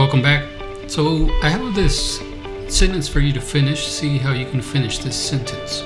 Welcome 0.00 0.22
back. 0.22 0.48
So, 0.86 1.28
I 1.42 1.50
have 1.50 1.74
this 1.74 2.22
sentence 2.68 3.06
for 3.06 3.20
you 3.20 3.34
to 3.34 3.40
finish. 3.40 3.86
See 3.86 4.16
how 4.16 4.32
you 4.32 4.46
can 4.46 4.62
finish 4.62 4.96
this 4.96 5.14
sentence. 5.14 5.84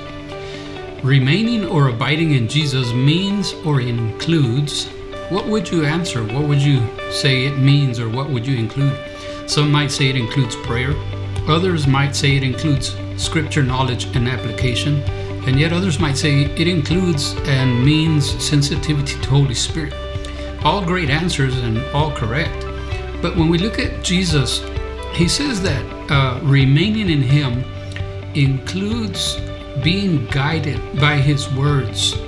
Remaining 1.02 1.66
or 1.66 1.88
abiding 1.88 2.30
in 2.30 2.46
Jesus 2.46 2.92
means 2.92 3.54
or 3.66 3.80
includes. 3.80 4.86
What 5.30 5.48
would 5.48 5.68
you 5.68 5.84
answer? 5.84 6.22
What 6.22 6.46
would 6.46 6.62
you 6.62 6.88
say 7.10 7.46
it 7.46 7.58
means 7.58 7.98
or 7.98 8.08
what 8.08 8.30
would 8.30 8.46
you 8.46 8.56
include? 8.56 8.96
Some 9.46 9.72
might 9.72 9.90
say 9.90 10.10
it 10.10 10.16
includes 10.16 10.54
prayer. 10.54 10.94
Others 11.48 11.88
might 11.88 12.14
say 12.14 12.36
it 12.36 12.44
includes 12.44 12.96
scripture 13.16 13.64
knowledge 13.64 14.04
and 14.14 14.28
application. 14.28 15.02
And 15.48 15.58
yet 15.58 15.72
others 15.72 15.98
might 15.98 16.16
say 16.16 16.44
it 16.44 16.68
includes 16.68 17.34
and 17.46 17.84
means 17.84 18.30
sensitivity 18.40 19.20
to 19.20 19.28
Holy 19.28 19.54
Spirit. 19.54 19.92
All 20.62 20.84
great 20.84 21.10
answers 21.10 21.58
and 21.58 21.78
all 21.86 22.12
correct. 22.12 22.64
But 23.24 23.36
when 23.36 23.48
we 23.48 23.56
look 23.56 23.78
at 23.78 24.04
Jesus, 24.04 24.62
he 25.14 25.28
says 25.28 25.62
that 25.62 25.82
uh, 26.12 26.40
remaining 26.42 27.08
in 27.08 27.22
him 27.22 27.64
includes 28.34 29.40
being 29.82 30.26
guided 30.26 30.78
by 31.00 31.16
his 31.16 31.50
words. 31.54 32.18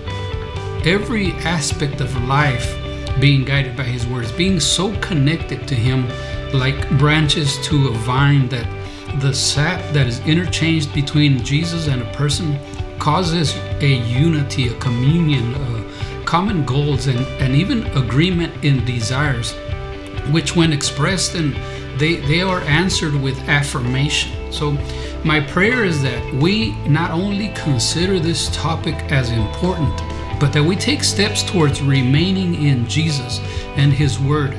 Every 0.86 1.32
aspect 1.44 2.00
of 2.00 2.16
life 2.24 2.74
being 3.20 3.44
guided 3.44 3.76
by 3.76 3.82
his 3.82 4.06
words, 4.06 4.32
being 4.32 4.58
so 4.58 4.98
connected 5.00 5.68
to 5.68 5.74
him 5.74 6.08
like 6.58 6.88
branches 6.96 7.58
to 7.66 7.88
a 7.88 7.90
vine 7.90 8.48
that 8.48 8.66
the 9.20 9.34
sap 9.34 9.92
that 9.92 10.06
is 10.06 10.20
interchanged 10.20 10.94
between 10.94 11.44
Jesus 11.44 11.88
and 11.88 12.00
a 12.00 12.10
person 12.14 12.58
causes 12.98 13.54
a 13.82 13.96
unity, 14.08 14.68
a 14.68 14.78
communion, 14.78 15.56
uh, 15.56 16.22
common 16.24 16.64
goals, 16.64 17.06
and, 17.06 17.18
and 17.38 17.54
even 17.54 17.86
agreement 17.88 18.64
in 18.64 18.82
desires, 18.86 19.54
which, 20.32 20.56
when 20.56 20.72
expressed, 20.72 21.34
and 21.34 21.54
they, 21.98 22.16
they 22.16 22.42
are 22.42 22.60
answered 22.62 23.14
with 23.14 23.38
affirmation. 23.48 24.52
So, 24.52 24.72
my 25.24 25.40
prayer 25.40 25.84
is 25.84 26.02
that 26.02 26.34
we 26.34 26.72
not 26.86 27.10
only 27.10 27.48
consider 27.48 28.20
this 28.20 28.48
topic 28.54 28.94
as 29.10 29.30
important, 29.30 29.96
but 30.38 30.52
that 30.52 30.62
we 30.62 30.76
take 30.76 31.02
steps 31.02 31.42
towards 31.42 31.82
remaining 31.82 32.66
in 32.66 32.86
Jesus 32.86 33.40
and 33.76 33.92
His 33.92 34.18
Word. 34.18 34.56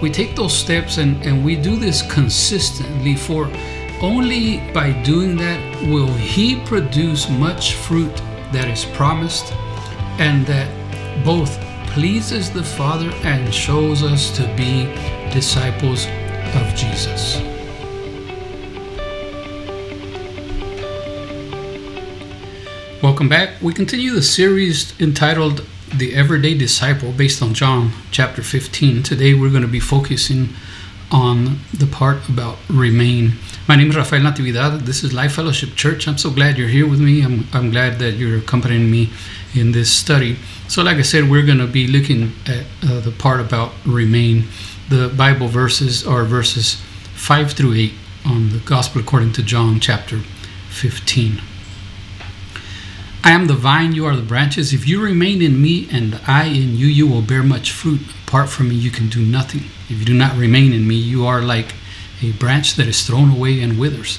We 0.00 0.10
take 0.10 0.36
those 0.36 0.56
steps 0.56 0.98
and, 0.98 1.22
and 1.24 1.44
we 1.44 1.56
do 1.56 1.76
this 1.76 2.02
consistently 2.10 3.14
for 3.14 3.50
only 4.00 4.58
by 4.72 4.92
doing 5.02 5.36
that 5.36 5.82
will 5.88 6.12
He 6.14 6.60
produce 6.60 7.28
much 7.28 7.74
fruit 7.74 8.14
that 8.52 8.68
is 8.68 8.84
promised 8.84 9.52
and 10.18 10.46
that 10.46 10.70
both 11.24 11.58
pleases 11.96 12.50
the 12.50 12.62
Father 12.62 13.10
and 13.24 13.54
shows 13.54 14.02
us 14.02 14.30
to 14.36 14.42
be 14.54 14.84
disciples 15.32 16.04
of 16.54 16.74
Jesus. 16.74 17.40
Welcome 23.02 23.30
back. 23.30 23.62
We 23.62 23.72
continue 23.72 24.12
the 24.12 24.20
series 24.20 24.92
entitled 25.00 25.64
The 25.94 26.14
Everyday 26.14 26.52
Disciple 26.52 27.12
based 27.12 27.40
on 27.42 27.54
John 27.54 27.92
chapter 28.10 28.42
15. 28.42 29.02
Today 29.02 29.32
we're 29.32 29.48
going 29.48 29.62
to 29.62 29.66
be 29.66 29.80
focusing 29.80 30.50
on 31.10 31.58
the 31.72 31.86
part 31.86 32.28
about 32.28 32.58
remain. 32.68 33.32
My 33.68 33.76
name 33.76 33.90
is 33.90 33.96
Rafael 33.96 34.22
Natividad. 34.22 34.80
This 34.86 35.04
is 35.04 35.12
Life 35.12 35.32
Fellowship 35.32 35.74
Church. 35.74 36.08
I'm 36.08 36.18
so 36.18 36.30
glad 36.30 36.58
you're 36.58 36.68
here 36.68 36.88
with 36.88 37.00
me. 37.00 37.22
I'm, 37.22 37.46
I'm 37.52 37.70
glad 37.70 37.98
that 37.98 38.12
you're 38.12 38.38
accompanying 38.38 38.90
me 38.90 39.10
in 39.54 39.72
this 39.72 39.90
study. 39.90 40.36
So, 40.68 40.82
like 40.82 40.96
I 40.96 41.02
said, 41.02 41.30
we're 41.30 41.46
going 41.46 41.58
to 41.58 41.66
be 41.66 41.86
looking 41.86 42.32
at 42.46 42.66
uh, 42.82 43.00
the 43.00 43.12
part 43.16 43.40
about 43.40 43.72
remain. 43.84 44.44
The 44.88 45.08
Bible 45.08 45.48
verses 45.48 46.06
are 46.06 46.24
verses 46.24 46.74
5 47.14 47.52
through 47.52 47.74
8 47.74 47.92
on 48.24 48.50
the 48.50 48.58
Gospel 48.58 49.00
according 49.00 49.32
to 49.34 49.42
John 49.42 49.80
chapter 49.80 50.18
15. 50.70 51.40
I 53.22 53.30
am 53.30 53.46
the 53.46 53.54
vine, 53.54 53.92
you 53.92 54.06
are 54.06 54.14
the 54.14 54.22
branches. 54.22 54.72
If 54.72 54.86
you 54.86 55.02
remain 55.02 55.42
in 55.42 55.60
me 55.60 55.88
and 55.90 56.20
I 56.26 56.44
in 56.44 56.76
you, 56.76 56.86
you 56.86 57.08
will 57.08 57.22
bear 57.22 57.42
much 57.42 57.72
fruit. 57.72 58.00
Apart 58.36 58.50
from 58.50 58.68
me, 58.68 58.74
you 58.74 58.90
can 58.90 59.08
do 59.08 59.24
nothing. 59.24 59.62
If 59.88 59.98
you 59.98 60.04
do 60.04 60.12
not 60.12 60.36
remain 60.36 60.74
in 60.74 60.86
me, 60.86 60.94
you 60.94 61.24
are 61.24 61.40
like 61.40 61.74
a 62.20 62.32
branch 62.32 62.74
that 62.74 62.86
is 62.86 63.06
thrown 63.06 63.30
away 63.30 63.62
and 63.62 63.78
withers. 63.78 64.18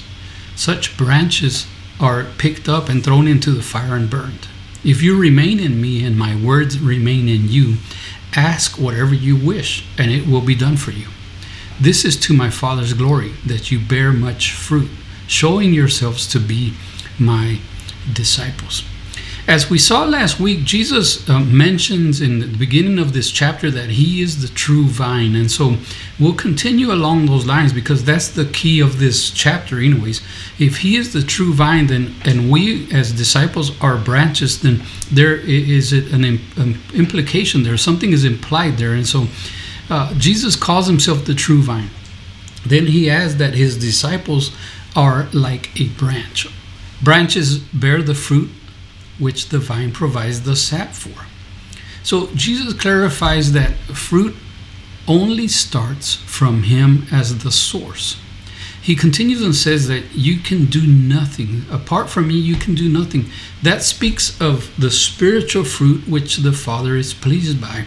Such 0.55 0.97
branches 0.97 1.67
are 1.99 2.25
picked 2.39 2.67
up 2.67 2.89
and 2.89 3.03
thrown 3.03 3.27
into 3.27 3.51
the 3.51 3.61
fire 3.61 3.95
and 3.95 4.09
burned. 4.09 4.47
If 4.83 5.03
you 5.03 5.15
remain 5.15 5.59
in 5.59 5.79
me 5.79 6.03
and 6.03 6.17
my 6.17 6.35
words 6.35 6.79
remain 6.79 7.29
in 7.29 7.49
you, 7.49 7.75
ask 8.35 8.79
whatever 8.79 9.13
you 9.13 9.35
wish, 9.35 9.85
and 9.99 10.09
it 10.09 10.25
will 10.25 10.41
be 10.41 10.55
done 10.55 10.77
for 10.77 10.89
you. 10.89 11.09
This 11.79 12.03
is 12.03 12.19
to 12.21 12.33
my 12.33 12.49
Father's 12.49 12.93
glory, 12.93 13.33
that 13.45 13.69
you 13.69 13.79
bear 13.79 14.11
much 14.11 14.51
fruit, 14.51 14.89
showing 15.27 15.75
yourselves 15.75 16.25
to 16.29 16.39
be 16.39 16.73
my 17.19 17.59
disciples. 18.11 18.83
As 19.47 19.69
we 19.69 19.77
saw 19.77 20.03
last 20.03 20.41
week, 20.41 20.65
Jesus 20.65 21.27
uh, 21.29 21.39
mentions 21.39 22.19
in 22.19 22.39
the 22.39 22.47
beginning 22.47 22.99
of 22.99 23.13
this 23.13 23.31
chapter 23.31 23.71
that 23.71 23.91
he 23.91 24.21
is 24.21 24.41
the 24.41 24.53
true 24.53 24.83
vine. 24.83 25.37
And 25.37 25.49
so 25.49 25.77
we'll 26.19 26.33
continue 26.33 26.91
along 26.91 27.27
those 27.27 27.45
lines 27.45 27.71
because 27.71 28.03
that's 28.03 28.27
the 28.27 28.43
key 28.43 28.81
of 28.81 28.99
this 28.99 29.31
chapter, 29.31 29.79
anyways. 29.79 30.21
If 30.59 30.79
he 30.79 30.97
is 30.97 31.13
the 31.13 31.21
true 31.21 31.53
vine, 31.53 31.87
then 31.87 32.13
and 32.25 32.51
we 32.51 32.91
as 32.91 33.13
disciples 33.13 33.71
are 33.81 33.95
branches, 33.95 34.61
then 34.61 34.83
there 35.09 35.37
is 35.37 35.93
it 35.93 36.11
an 36.11 36.25
implication 36.93 37.63
there. 37.63 37.77
Something 37.77 38.11
is 38.11 38.25
implied 38.25 38.77
there. 38.77 38.91
And 38.91 39.07
so 39.07 39.27
uh, 39.89 40.13
Jesus 40.15 40.57
calls 40.57 40.87
himself 40.87 41.23
the 41.23 41.33
true 41.33 41.61
vine. 41.61 41.89
Then 42.65 42.87
he 42.87 43.09
adds 43.09 43.37
that 43.37 43.53
his 43.53 43.77
disciples 43.77 44.53
are 44.93 45.29
like 45.31 45.79
a 45.79 45.87
branch. 45.87 46.49
Branches 47.01 47.59
bear 47.59 48.01
the 48.01 48.15
fruit 48.15 48.49
which 49.19 49.49
the 49.49 49.59
vine 49.59 49.91
provides 49.91 50.43
the 50.43 50.55
sap 50.55 50.91
for. 50.91 51.25
So 52.03 52.29
Jesus 52.35 52.73
clarifies 52.73 53.51
that 53.53 53.73
fruit 53.93 54.35
only 55.07 55.47
starts 55.47 56.15
from 56.15 56.63
Him 56.63 57.05
as 57.11 57.39
the 57.39 57.51
source. 57.51 58.17
He 58.81 58.95
continues 58.95 59.41
and 59.41 59.53
says 59.53 59.89
that 59.89 60.15
you 60.15 60.39
can 60.39 60.65
do 60.65 60.87
nothing. 60.87 61.65
Apart 61.69 62.09
from 62.09 62.29
me, 62.29 62.35
you 62.35 62.55
can 62.55 62.73
do 62.73 62.87
nothing. 62.87 63.25
That 63.61 63.83
speaks 63.83 64.39
of 64.39 64.73
the 64.79 64.89
spiritual 64.89 65.65
fruit 65.65 66.07
which 66.07 66.37
the 66.37 66.53
Father 66.53 66.95
is 66.95 67.13
pleased 67.13 67.59
by. 67.59 67.83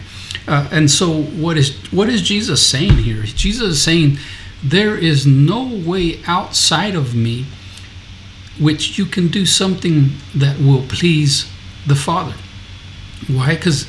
Uh, 0.47 0.67
and 0.71 0.91
so, 0.91 1.23
what 1.23 1.57
is 1.57 1.75
what 1.91 2.07
is 2.09 2.21
Jesus 2.21 2.65
saying 2.65 2.97
here? 2.97 3.23
Jesus 3.23 3.69
is 3.69 3.81
saying 3.81 4.17
there 4.63 4.95
is 4.95 5.25
no 5.25 5.63
way 5.63 6.21
outside 6.27 6.93
of 6.93 7.15
me 7.15 7.47
which 8.61 8.97
you 8.97 9.05
can 9.05 9.27
do 9.27 9.45
something 9.45 10.11
that 10.35 10.59
will 10.59 10.83
please 10.87 11.51
the 11.87 11.95
Father. 11.95 12.35
Why? 13.27 13.55
Because 13.55 13.85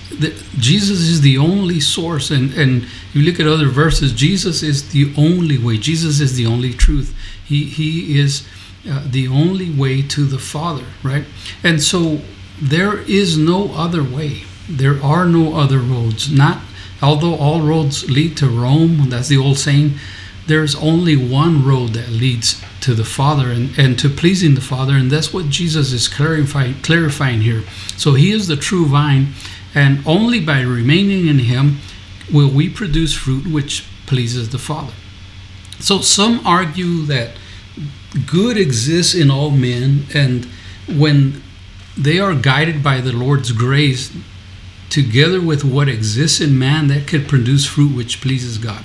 Jesus 0.58 1.00
is 1.00 1.20
the 1.20 1.38
only 1.38 1.80
source, 1.80 2.30
and 2.30 2.52
and 2.54 2.86
you 3.12 3.22
look 3.22 3.40
at 3.40 3.46
other 3.46 3.68
verses. 3.68 4.12
Jesus 4.12 4.62
is 4.62 4.90
the 4.90 5.12
only 5.16 5.58
way. 5.58 5.78
Jesus 5.78 6.20
is 6.20 6.36
the 6.36 6.46
only 6.46 6.72
truth. 6.72 7.14
He 7.44 7.64
he 7.64 8.18
is 8.18 8.46
uh, 8.88 9.02
the 9.06 9.28
only 9.28 9.70
way 9.70 10.02
to 10.02 10.24
the 10.24 10.38
Father, 10.38 10.84
right? 11.02 11.24
And 11.62 11.82
so 11.82 12.20
there 12.60 12.98
is 13.02 13.38
no 13.38 13.72
other 13.72 14.02
way. 14.02 14.42
There 14.68 15.02
are 15.02 15.24
no 15.24 15.54
other 15.56 15.78
roads. 15.78 16.30
Not 16.30 16.60
although 17.00 17.34
all 17.34 17.62
roads 17.62 18.10
lead 18.10 18.36
to 18.38 18.48
Rome. 18.48 19.08
That's 19.08 19.28
the 19.28 19.38
old 19.38 19.58
saying 19.58 19.94
there's 20.46 20.74
only 20.74 21.16
one 21.16 21.64
road 21.64 21.90
that 21.90 22.08
leads 22.08 22.62
to 22.80 22.94
the 22.94 23.04
Father 23.04 23.50
and, 23.50 23.78
and 23.78 23.98
to 23.98 24.08
pleasing 24.08 24.54
the 24.54 24.60
Father, 24.60 24.94
and 24.94 25.10
that's 25.10 25.32
what 25.32 25.48
Jesus 25.48 25.92
is 25.92 26.08
clarifying, 26.08 26.74
clarifying 26.82 27.42
here. 27.42 27.62
So 27.96 28.14
he 28.14 28.32
is 28.32 28.48
the 28.48 28.56
true 28.56 28.86
vine, 28.86 29.34
and 29.74 30.04
only 30.06 30.40
by 30.40 30.60
remaining 30.60 31.28
in 31.28 31.40
him 31.40 31.78
will 32.32 32.50
we 32.50 32.68
produce 32.68 33.14
fruit 33.14 33.46
which 33.46 33.86
pleases 34.06 34.50
the 34.50 34.58
Father. 34.58 34.92
So 35.78 36.00
some 36.00 36.46
argue 36.46 37.02
that 37.06 37.32
good 38.26 38.56
exists 38.56 39.14
in 39.14 39.30
all 39.30 39.50
men, 39.50 40.06
and 40.12 40.46
when 40.88 41.42
they 41.96 42.18
are 42.18 42.34
guided 42.34 42.82
by 42.82 43.00
the 43.00 43.12
Lord's 43.12 43.52
grace, 43.52 44.14
together 44.90 45.40
with 45.40 45.64
what 45.64 45.88
exists 45.88 46.40
in 46.40 46.58
man, 46.58 46.88
that 46.88 47.06
could 47.06 47.28
produce 47.28 47.64
fruit 47.64 47.96
which 47.96 48.20
pleases 48.20 48.58
God. 48.58 48.84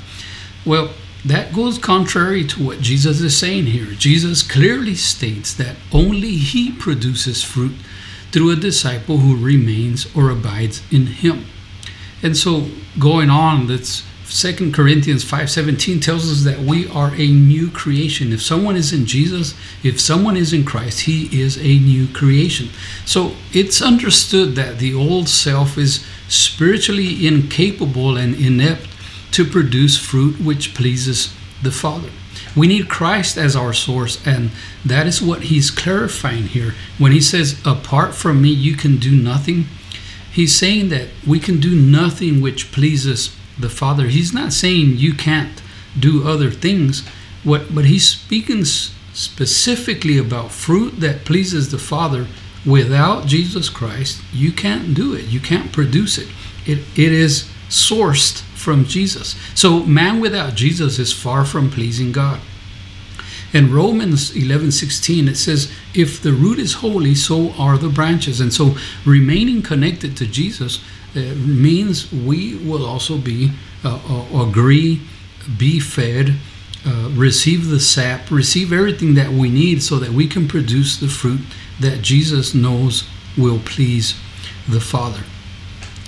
Well, 0.65 0.91
that 1.25 1.53
goes 1.53 1.77
contrary 1.77 2.45
to 2.45 2.63
what 2.63 2.79
Jesus 2.79 3.21
is 3.21 3.37
saying 3.37 3.65
here. 3.65 3.87
Jesus 3.87 4.43
clearly 4.43 4.95
states 4.95 5.53
that 5.55 5.75
only 5.91 6.35
he 6.35 6.71
produces 6.71 7.43
fruit 7.43 7.75
through 8.31 8.51
a 8.51 8.55
disciple 8.55 9.17
who 9.17 9.35
remains 9.35 10.07
or 10.15 10.29
abides 10.29 10.81
in 10.91 11.07
him. 11.07 11.45
And 12.21 12.35
so 12.35 12.67
going 12.99 13.29
on, 13.29 13.67
that's 13.67 14.03
2 14.29 14.73
Corinthians 14.73 15.23
5:17 15.23 16.01
tells 16.01 16.29
us 16.29 16.43
that 16.43 16.59
we 16.59 16.87
are 16.89 17.13
a 17.15 17.27
new 17.27 17.69
creation. 17.69 18.33
If 18.33 18.41
someone 18.41 18.75
is 18.75 18.91
in 18.91 19.05
Jesus, 19.05 19.53
if 19.83 20.01
someone 20.01 20.35
is 20.35 20.51
in 20.51 20.65
Christ, 20.65 21.01
he 21.01 21.29
is 21.31 21.57
a 21.57 21.79
new 21.79 22.07
creation. 22.07 22.69
So 23.05 23.33
it's 23.53 23.81
understood 23.81 24.55
that 24.55 24.79
the 24.79 24.93
old 24.93 25.29
self 25.29 25.77
is 25.77 26.03
spiritually 26.27 27.25
incapable 27.25 28.17
and 28.17 28.35
inept 28.35 28.87
to 29.31 29.45
produce 29.45 29.97
fruit 29.97 30.39
which 30.39 30.73
pleases 30.73 31.33
the 31.61 31.71
Father. 31.71 32.09
We 32.55 32.67
need 32.67 32.89
Christ 32.89 33.37
as 33.37 33.55
our 33.55 33.73
source, 33.73 34.25
and 34.25 34.51
that 34.85 35.07
is 35.07 35.21
what 35.21 35.43
he's 35.43 35.71
clarifying 35.71 36.43
here. 36.43 36.73
When 36.97 37.11
he 37.11 37.21
says, 37.21 37.59
Apart 37.65 38.15
from 38.15 38.41
me, 38.41 38.49
you 38.49 38.75
can 38.75 38.97
do 38.97 39.11
nothing, 39.11 39.65
he's 40.31 40.55
saying 40.55 40.89
that 40.89 41.09
we 41.25 41.39
can 41.39 41.59
do 41.59 41.75
nothing 41.75 42.41
which 42.41 42.71
pleases 42.71 43.35
the 43.59 43.69
Father. 43.69 44.07
He's 44.07 44.33
not 44.33 44.53
saying 44.53 44.97
you 44.97 45.13
can't 45.13 45.61
do 45.99 46.27
other 46.27 46.51
things. 46.51 47.07
What, 47.43 47.73
but 47.73 47.85
he's 47.85 48.07
speaking 48.07 48.65
specifically 48.65 50.17
about 50.17 50.51
fruit 50.51 50.99
that 50.99 51.25
pleases 51.25 51.71
the 51.71 51.79
Father. 51.79 52.27
Without 52.65 53.25
Jesus 53.25 53.69
Christ, 53.69 54.21
you 54.33 54.51
can't 54.51 54.93
do 54.93 55.13
it. 55.13 55.25
You 55.25 55.39
can't 55.39 55.71
produce 55.71 56.17
it. 56.17 56.27
It, 56.65 56.79
it 56.97 57.11
is 57.11 57.49
sourced 57.69 58.43
from 58.67 58.83
Jesus. 58.83 59.33
So 59.55 59.83
man 59.83 60.19
without 60.19 60.55
Jesus 60.55 60.99
is 60.99 61.13
far 61.13 61.45
from 61.45 61.71
pleasing 61.71 62.11
God. 62.11 62.41
In 63.53 63.71
Romans 63.71 64.31
11:16 64.31 65.29
it 65.29 65.37
says 65.37 65.71
if 65.93 66.21
the 66.21 66.33
root 66.33 66.59
is 66.59 66.81
holy 66.83 67.15
so 67.15 67.53
are 67.53 67.77
the 67.77 67.87
branches 67.87 68.41
and 68.41 68.53
so 68.53 68.75
remaining 69.05 69.61
connected 69.61 70.17
to 70.17 70.25
Jesus 70.39 70.81
uh, 71.15 71.19
means 71.67 72.11
we 72.11 72.55
will 72.55 72.85
also 72.85 73.17
be 73.17 73.51
uh, 73.85 73.99
uh, 74.09 74.41
agree 74.45 74.99
be 75.57 75.79
fed 75.79 76.33
uh, 76.85 77.09
receive 77.27 77.69
the 77.69 77.79
sap 77.79 78.29
receive 78.29 78.73
everything 78.73 79.13
that 79.13 79.31
we 79.31 79.49
need 79.49 79.81
so 79.81 79.95
that 79.97 80.11
we 80.11 80.27
can 80.27 80.45
produce 80.45 80.97
the 80.97 81.13
fruit 81.19 81.43
that 81.79 82.01
Jesus 82.01 82.53
knows 82.53 83.05
will 83.37 83.59
please 83.59 84.13
the 84.67 84.81
Father. 84.81 85.23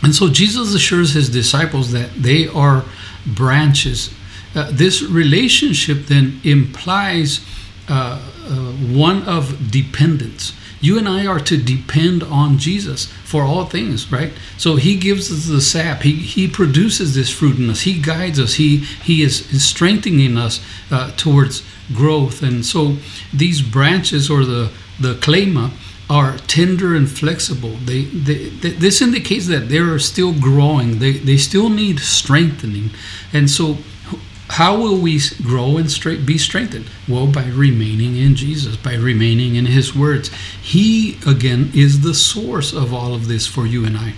And 0.02 0.16
so 0.16 0.30
Jesus 0.30 0.74
assures 0.74 1.14
his 1.14 1.30
disciples 1.30 1.92
that 1.92 2.14
they 2.14 2.48
are 2.48 2.86
branches. 3.26 4.14
Uh, 4.56 4.70
this 4.72 5.02
relationship 5.02 6.06
then 6.08 6.40
implies 6.44 7.46
uh, 7.88 8.22
uh, 8.46 8.72
one 8.74 9.24
of 9.24 9.72
dependence. 9.72 10.54
You 10.82 10.98
and 10.98 11.10
I 11.10 11.28
are 11.28 11.42
to 11.42 11.58
depend 11.58 12.24
on 12.24 12.58
Jesus 12.58 13.08
for 13.26 13.44
all 13.44 13.66
things, 13.66 14.12
right? 14.12 14.32
So 14.58 14.78
He 14.78 14.96
gives 14.96 15.32
us 15.32 15.46
the 15.46 15.60
sap. 15.60 16.04
He, 16.04 16.14
he 16.14 16.48
produces 16.48 17.14
this 17.14 17.30
fruit 17.30 17.58
in 17.58 17.70
us. 17.70 17.82
He 17.82 18.00
guides 18.00 18.40
us. 18.40 18.54
He 18.54 18.78
He 18.78 19.22
is, 19.22 19.46
strengthening 19.64 20.38
us 20.38 20.62
uh, 20.90 21.12
towards 21.18 21.64
growth. 21.94 22.42
And 22.42 22.66
so 22.66 22.96
these 23.34 23.62
branches 23.62 24.30
or 24.30 24.46
the 24.46 24.72
the 25.00 25.14
klema 25.16 25.72
are 26.10 26.38
tender 26.48 26.96
and 26.96 27.10
flexible. 27.10 27.76
They, 27.86 28.06
they, 28.06 28.50
they, 28.50 28.72
this 28.72 29.02
indicates 29.02 29.48
that 29.48 29.70
they're 29.70 30.00
still 30.00 30.34
growing. 30.34 31.00
They, 31.00 31.14
they 31.14 31.38
still 31.38 31.70
need 31.70 32.00
strengthening. 32.00 32.90
And 33.32 33.50
so, 33.50 33.78
how 34.50 34.76
will 34.76 35.00
we 35.00 35.22
grow 35.44 35.78
and 35.78 35.92
straight, 35.92 36.26
be 36.26 36.40
strengthened? 36.40 36.90
Well, 37.08 37.28
by 37.28 37.46
remaining 37.46 38.18
in 38.18 38.36
Jesus, 38.36 38.76
by 38.76 38.96
remaining 38.96 39.56
in 39.56 39.68
His 39.68 39.96
words. 39.96 40.32
He, 40.60 41.20
again, 41.28 41.72
is 41.76 42.02
the 42.02 42.16
source 42.16 42.74
of 42.74 42.92
all 42.92 43.14
of 43.14 43.28
this 43.28 43.46
for 43.46 43.68
you 43.68 43.86
and 43.86 43.96
I. 43.96 44.16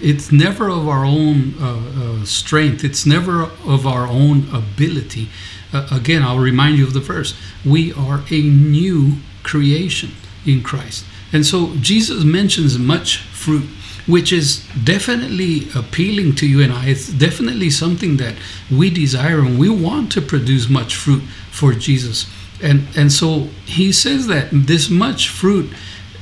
It's 0.00 0.32
never 0.32 0.70
of 0.70 0.88
our 0.88 1.04
own 1.04 1.54
uh, 1.60 2.20
uh, 2.22 2.24
strength, 2.24 2.82
it's 2.82 3.04
never 3.04 3.42
of 3.42 3.86
our 3.86 4.06
own 4.06 4.48
ability. 4.54 5.28
Uh, 5.72 5.86
again, 5.92 6.22
I'll 6.22 6.38
remind 6.38 6.78
you 6.78 6.86
of 6.86 6.94
the 6.94 7.00
verse. 7.00 7.34
We 7.64 7.92
are 7.92 8.22
a 8.30 8.42
new 8.42 9.16
creation 9.42 10.12
in 10.46 10.62
Christ. 10.62 11.04
And 11.32 11.44
so 11.44 11.74
Jesus 11.76 12.24
mentions 12.24 12.78
much 12.78 13.18
fruit, 13.18 13.68
which 14.06 14.32
is 14.32 14.66
definitely 14.84 15.68
appealing 15.74 16.34
to 16.36 16.48
you 16.48 16.62
and 16.62 16.72
I. 16.72 16.86
It's 16.88 17.08
definitely 17.08 17.70
something 17.70 18.16
that 18.18 18.34
we 18.70 18.90
desire 18.90 19.40
and 19.40 19.58
we 19.58 19.68
want 19.68 20.12
to 20.12 20.20
produce 20.20 20.68
much 20.68 20.94
fruit 20.94 21.22
for 21.50 21.72
Jesus. 21.72 22.26
And, 22.62 22.86
and 22.96 23.12
so 23.12 23.48
he 23.64 23.92
says 23.92 24.26
that 24.28 24.48
this 24.52 24.88
much 24.88 25.28
fruit 25.28 25.72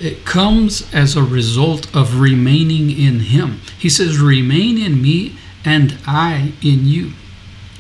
it 0.01 0.25
comes 0.25 0.93
as 0.93 1.15
a 1.15 1.23
result 1.23 1.95
of 1.95 2.19
remaining 2.19 2.91
in 2.91 3.21
him. 3.21 3.61
He 3.79 3.89
says, 3.89 4.19
Remain 4.19 4.77
in 4.77 5.01
me 5.01 5.37
and 5.65 5.97
I 6.07 6.55
in 6.61 6.87
you. 6.87 7.13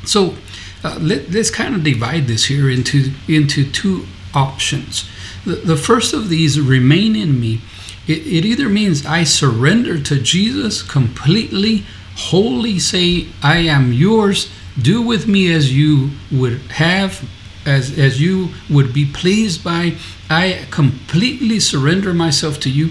So 0.04 0.36
uh, 0.84 0.98
let, 1.00 1.34
us 1.34 1.50
kind 1.50 1.74
of 1.74 1.82
divide 1.82 2.28
this 2.28 2.44
here 2.44 2.70
into, 2.70 3.12
into 3.26 3.68
two 3.68 4.06
options. 4.34 5.08
The, 5.44 5.76
first 5.76 6.14
of 6.14 6.28
these, 6.28 6.60
remain 6.60 7.16
in 7.16 7.40
me, 7.40 7.60
it, 8.06 8.18
it 8.18 8.44
either 8.44 8.68
means 8.68 9.06
I 9.06 9.24
surrender 9.24 10.00
to 10.00 10.20
Jesus 10.20 10.82
completely, 10.82 11.84
wholly 12.16 12.78
say, 12.78 13.26
I 13.42 13.58
am 13.58 13.92
yours, 13.92 14.50
do 14.80 15.02
with 15.02 15.26
me 15.26 15.52
as 15.52 15.72
you 15.72 16.10
would 16.30 16.58
have, 16.72 17.28
as, 17.66 17.98
as 17.98 18.20
you 18.20 18.50
would 18.70 18.92
be 18.92 19.04
pleased 19.04 19.62
by. 19.62 19.94
I 20.30 20.66
completely 20.70 21.60
surrender 21.60 22.14
myself 22.14 22.58
to 22.60 22.70
you, 22.70 22.90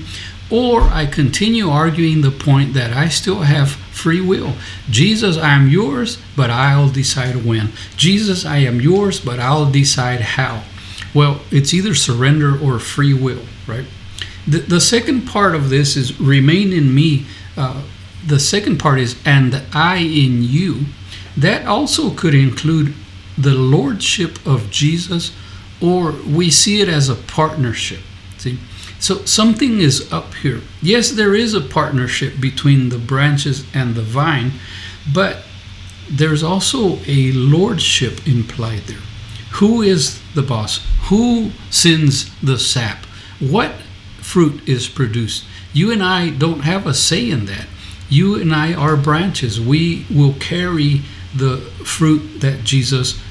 or 0.50 0.81
I 0.83 1.06
continue 1.06 1.69
arguing 1.69 2.21
the 2.21 2.31
point 2.31 2.74
that 2.74 2.92
I 2.92 3.07
still 3.07 3.42
have 3.42 3.71
free 3.71 4.21
will. 4.21 4.56
Jesus, 4.89 5.38
I 5.38 5.54
am 5.54 5.69
yours, 5.69 6.18
but 6.36 6.50
I'll 6.50 6.89
decide 6.89 7.45
when. 7.45 7.71
Jesus, 7.95 8.45
I 8.45 8.57
am 8.57 8.81
yours, 8.81 9.19
but 9.19 9.39
I'll 9.39 9.71
decide 9.71 10.21
how. 10.21 10.63
Well, 11.13 11.42
it's 11.52 11.74
either 11.74 11.94
surrender 11.94 12.58
or 12.58 12.80
free 12.80 13.13
will, 13.13 13.44
right? 13.68 13.86
The, 14.48 14.60
the 14.60 14.81
second 14.81 15.28
part 15.28 15.56
of 15.56 15.69
this 15.69 15.96
is 15.96 16.19
remain 16.19 16.74
in 16.74 16.94
me. 16.94 17.25
Uh, 17.58 17.84
the 18.25 18.40
second 18.40 18.80
part 18.80 19.00
is 19.00 19.16
and 19.25 19.62
I 19.74 19.98
in 19.98 20.44
you. 20.44 20.86
That 21.38 21.66
also 21.66 22.12
could 22.12 22.36
include 22.36 22.94
the 23.38 23.54
lordship 23.54 24.46
of 24.46 24.69
Jesus, 24.69 25.36
or 25.81 26.12
we 26.12 26.50
see 26.50 26.81
it 26.81 26.90
as 26.90 27.10
a 27.10 27.16
partnership. 27.16 28.02
See? 28.38 28.60
So 29.00 29.25
something 29.25 29.80
is 29.80 30.12
up 30.14 30.36
here. 30.36 30.62
Yes, 30.81 31.12
there 31.12 31.34
is 31.34 31.54
a 31.54 31.62
partnership 31.62 32.40
between 32.40 32.90
the 32.90 33.00
branches 33.00 33.66
and 33.74 33.96
the 33.96 34.04
vine, 34.04 34.52
but 35.12 35.44
there's 36.10 36.44
also 36.44 37.00
a 37.07 37.31
lordship 37.31 38.28
implied 38.28 38.81
there. 38.81 39.02
Who 39.53 39.81
is 39.81 40.21
the 40.33 40.42
boss? 40.42 40.86
Who 41.09 41.51
sends 41.69 42.30
the 42.39 42.57
sap? 42.57 43.06
What 43.39 43.74
fruit 44.18 44.68
is 44.68 44.88
produced? 44.88 45.45
You 45.74 45.92
and 45.92 46.03
I 46.03 46.30
don't 46.30 46.62
have 46.62 46.88
a 46.88 46.94
say 46.94 47.30
in 47.30 47.45
that. 47.45 47.68
You 48.09 48.36
and 48.36 48.53
I 48.53 48.74
are 48.74 48.98
branches. 48.98 49.59
We 49.59 50.06
will 50.09 50.33
carry 50.33 51.02
the 51.35 51.57
fruit 51.85 52.42
that 52.42 52.64
Jesus 52.64 53.21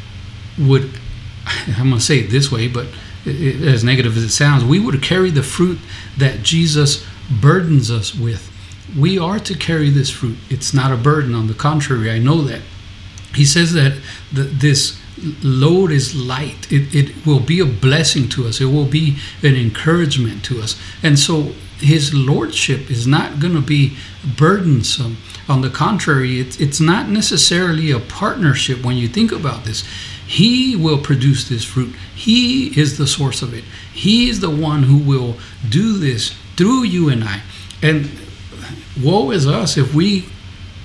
would, 0.59 0.91
I'm 1.47 1.89
going 1.89 1.99
to 1.99 2.01
say 2.01 2.21
it 2.21 2.31
this 2.31 2.51
way, 2.51 2.69
but 2.69 2.87
it, 3.25 3.63
as 3.63 3.85
negative 3.85 4.17
as 4.17 4.23
it 4.23 4.31
sounds, 4.31 4.65
we 4.65 4.79
would 4.79 5.03
carry 5.03 5.31
the 5.31 5.43
fruit 5.43 5.79
that 6.17 6.43
Jesus 6.43 7.07
burdens 7.31 7.91
us 7.91 8.15
with. 8.15 8.51
We 8.99 9.19
are 9.19 9.39
to 9.39 9.55
carry 9.55 9.91
this 9.91 10.11
fruit. 10.11 10.39
It's 10.49 10.75
not 10.75 10.93
a 10.93 10.97
burden. 10.97 11.35
On 11.35 11.47
the 11.47 11.55
contrary, 11.55 12.11
I 12.11 12.19
know 12.19 12.43
that. 12.43 12.63
He 13.35 13.45
says 13.45 13.73
that 13.75 13.99
the, 14.33 14.43
this 14.43 15.00
load 15.43 15.91
is 15.91 16.15
light. 16.15 16.71
It, 16.71 16.95
it 16.95 17.27
will 17.27 17.41
be 17.41 17.61
a 17.61 17.67
blessing 17.67 18.29
to 18.31 18.47
us. 18.47 18.61
It 18.61 18.67
will 18.67 18.87
be 18.87 19.17
an 19.43 19.55
encouragement 19.57 20.45
to 20.47 20.61
us. 20.61 20.81
And 21.03 21.19
so 21.19 21.53
his 21.79 22.13
lordship 22.15 22.91
is 22.91 23.07
not 23.07 23.41
going 23.41 23.55
to 23.55 23.61
be 23.61 23.97
burdensome. 24.37 25.19
On 25.49 25.63
the 25.63 25.71
contrary, 25.71 26.41
it, 26.41 26.61
it's 26.61 26.81
not 26.81 27.09
necessarily 27.09 27.91
a 27.91 27.99
partnership 27.99 28.85
when 28.85 28.97
you 28.97 29.09
think 29.09 29.33
about 29.33 29.65
this. 29.65 29.85
He 30.27 30.77
will 30.77 30.99
produce 30.99 31.49
this 31.49 31.65
fruit. 31.65 31.95
He 32.15 32.79
is 32.79 32.99
the 32.99 33.07
source 33.07 33.43
of 33.43 33.53
it. 33.53 33.65
He 33.93 34.29
is 34.29 34.41
the 34.41 34.51
one 34.51 34.85
who 34.85 34.99
will 34.99 35.37
do 35.69 35.99
this 35.99 36.37
through 36.57 36.85
you 36.85 37.09
and 37.09 37.25
I. 37.25 37.43
And 37.83 38.11
woe 39.03 39.31
is 39.31 39.47
us 39.47 39.77
if 39.77 39.95
we 39.95 40.27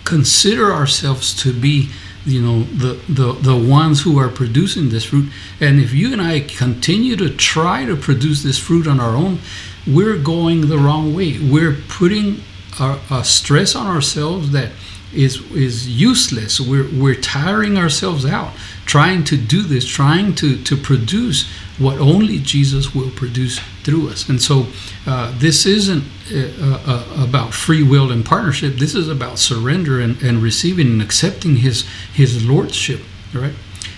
consider 0.04 0.72
ourselves 0.72 1.36
to 1.44 1.54
be 1.54 1.90
you 2.26 2.42
know 2.42 2.64
the, 2.64 2.94
the 3.08 3.34
the 3.34 3.56
ones 3.56 4.02
who 4.02 4.18
are 4.18 4.30
producing 4.30 4.90
this 4.90 5.06
fruit. 5.06 5.32
And 5.60 5.80
if 5.80 5.94
you 5.94 6.12
and 6.12 6.22
i 6.22 6.40
continue 6.40 7.16
to 7.16 7.30
try 7.30 7.86
to 7.86 7.96
produce 7.96 8.44
this 8.44 8.58
fruit 8.58 8.88
on 8.88 9.00
our 9.00 9.16
own 9.16 9.40
we're 9.88 10.18
going 10.18 10.68
the 10.68 10.78
wrong 10.78 11.14
way. 11.14 11.38
We're 11.40 11.78
putting 11.88 12.42
a, 12.80 13.00
a 13.12 13.24
stress 13.24 13.76
on 13.76 13.88
ourselves 13.88 14.52
that 14.52 14.72
is 15.14 15.40
is 15.52 15.88
useless. 15.88 16.60
We're 16.60 16.90
we're 16.92 17.16
tiring 17.16 17.78
ourselves 17.78 18.26
out 18.26 18.54
trying 18.86 19.24
to 19.26 19.38
do 19.38 19.62
this 19.62 19.86
trying 19.86 20.36
to 20.36 20.62
to 20.64 20.76
produce 20.76 21.50
what 21.78 21.98
only 22.00 22.40
Jesus 22.40 22.94
will 22.94 23.12
produce 23.12 23.60
through 23.86 24.10
us. 24.10 24.28
And 24.28 24.42
so 24.42 24.68
uh, 25.06 25.32
this 25.38 25.66
isn't 25.66 26.04
uh, 26.34 26.80
uh, 26.86 27.24
about 27.24 27.54
free 27.54 27.84
will 27.84 28.12
and 28.12 28.26
partnership. 28.26 28.76
This 28.76 28.96
is 28.96 29.08
about 29.08 29.38
surrender 29.40 30.02
and, 30.02 30.22
and 30.22 30.42
receiving 30.42 30.88
and 30.88 31.02
accepting 31.02 31.58
His 31.58 31.88
His 32.12 32.46
lordship. 32.46 33.02
Right. 33.34 33.54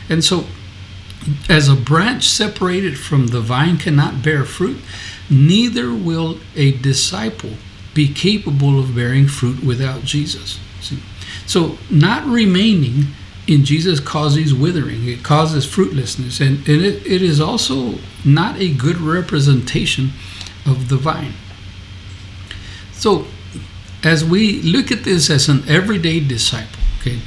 And 0.09 0.23
so, 0.23 0.45
as 1.49 1.67
a 1.67 1.75
branch 1.75 2.27
separated 2.27 2.97
from 2.97 3.27
the 3.27 3.41
vine 3.41 3.77
cannot 3.77 4.23
bear 4.23 4.45
fruit, 4.45 4.79
neither 5.29 5.93
will 5.93 6.39
a 6.55 6.73
disciple 6.73 7.51
be 7.93 8.13
capable 8.13 8.79
of 8.79 8.95
bearing 8.95 9.27
fruit 9.27 9.63
without 9.63 10.03
Jesus. 10.03 10.59
See? 10.81 10.99
So, 11.45 11.77
not 11.89 12.25
remaining 12.25 13.07
in 13.47 13.63
Jesus 13.63 13.99
causes 13.99 14.53
withering, 14.53 15.07
it 15.07 15.23
causes 15.23 15.65
fruitlessness, 15.65 16.41
and, 16.41 16.57
and 16.67 16.83
it, 16.83 17.05
it 17.05 17.21
is 17.21 17.39
also 17.39 17.95
not 18.25 18.59
a 18.59 18.73
good 18.73 18.97
representation 18.97 20.11
of 20.65 20.89
the 20.89 20.97
vine. 20.97 21.33
So, 22.91 23.25
as 24.03 24.23
we 24.23 24.61
look 24.61 24.91
at 24.91 25.03
this 25.03 25.29
as 25.29 25.47
an 25.47 25.63
everyday 25.67 26.19
disciple, 26.19 26.79
okay, 26.99 27.19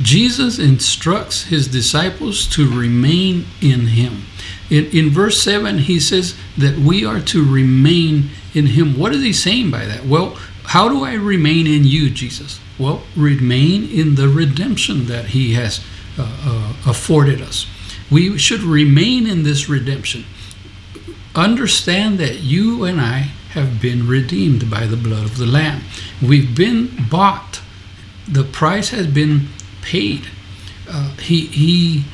Jesus 0.00 0.58
instructs 0.58 1.44
his 1.44 1.68
disciples 1.68 2.46
to 2.48 2.68
remain 2.68 3.46
in 3.60 3.88
him. 3.88 4.24
In, 4.70 4.86
in 4.86 5.10
verse 5.10 5.42
7, 5.42 5.78
he 5.78 6.00
says 6.00 6.34
that 6.56 6.78
we 6.78 7.04
are 7.04 7.20
to 7.20 7.44
remain 7.44 8.30
in 8.54 8.66
him. 8.66 8.98
What 8.98 9.14
is 9.14 9.22
he 9.22 9.32
saying 9.32 9.70
by 9.70 9.84
that? 9.86 10.04
Well, 10.04 10.38
how 10.64 10.88
do 10.88 11.04
I 11.04 11.14
remain 11.14 11.66
in 11.66 11.84
you, 11.84 12.10
Jesus? 12.10 12.60
Well, 12.78 13.02
remain 13.16 13.88
in 13.88 14.14
the 14.14 14.28
redemption 14.28 15.06
that 15.06 15.26
He 15.26 15.54
has 15.54 15.84
uh, 16.18 16.22
uh, 16.44 16.90
afforded 16.90 17.40
us. 17.40 17.66
We 18.10 18.36
should 18.38 18.62
remain 18.62 19.26
in 19.26 19.42
this 19.42 19.68
redemption. 19.68 20.24
Understand 21.34 22.18
that 22.18 22.40
you 22.40 22.84
and 22.84 23.00
I 23.00 23.30
have 23.52 23.80
been 23.80 24.06
redeemed 24.06 24.70
by 24.70 24.86
the 24.86 24.96
blood 24.96 25.24
of 25.24 25.38
the 25.38 25.46
Lamb. 25.46 25.82
We've 26.20 26.56
been 26.56 26.90
bought. 27.10 27.60
The 28.28 28.44
price 28.44 28.90
has 28.90 29.06
been 29.06 29.48
paid. 29.82 30.26
Uh, 30.88 31.14
he, 31.16 31.46
he 31.46 32.04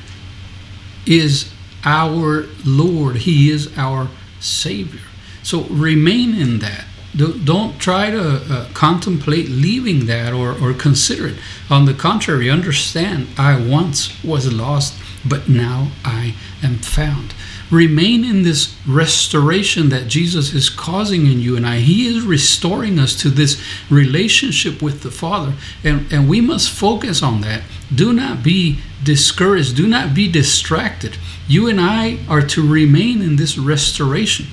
is 1.07 1.53
our 1.85 2.47
Lord. 2.65 3.17
He 3.17 3.51
is 3.51 3.77
our 3.77 4.09
Savior. 4.41 5.01
So 5.43 5.65
remain 5.65 6.35
in 6.35 6.59
that. 6.61 6.85
Don't 7.17 7.79
try 7.79 8.11
to 8.11 8.21
uh, 8.21 8.69
contemplate 8.75 9.49
leaving 9.49 10.07
that 10.07 10.33
or, 10.33 10.53
or 10.61 10.75
consider 10.75 11.29
it. 11.29 11.37
On 11.71 11.87
the 11.87 11.95
contrary, 11.95 12.51
understand 12.51 13.29
I 13.39 13.59
once 13.59 14.23
was 14.23 14.53
lost, 14.53 14.95
but 15.27 15.49
now 15.49 15.89
I 16.05 16.35
am 16.63 16.77
found. 16.79 17.35
Remain 17.71 18.25
in 18.25 18.43
this 18.43 18.75
restoration 18.87 19.91
that 19.91 20.09
Jesus 20.09 20.55
is 20.55 20.71
causing 20.71 21.27
in 21.27 21.41
you 21.41 21.57
and 21.57 21.67
I. 21.67 21.79
He 21.79 22.07
is 22.07 22.25
restoring 22.25 22.99
us 22.99 23.15
to 23.21 23.31
this 23.31 23.63
relationship 23.91 24.81
with 24.81 25.03
the 25.03 25.11
Father, 25.11 25.55
and, 25.85 26.11
and 26.13 26.29
we 26.29 26.41
must 26.41 26.71
focus 26.71 27.23
on 27.23 27.41
that. 27.43 27.63
Do 27.95 28.13
not 28.13 28.43
be 28.43 28.81
discouraged, 29.03 29.77
do 29.77 29.87
not 29.87 30.15
be 30.15 30.31
distracted. 30.31 31.17
You 31.47 31.69
and 31.69 31.81
I 31.81 32.19
are 32.29 32.43
to 32.43 32.67
remain 32.67 33.23
in 33.23 33.37
this 33.37 33.59
restoration 33.59 34.47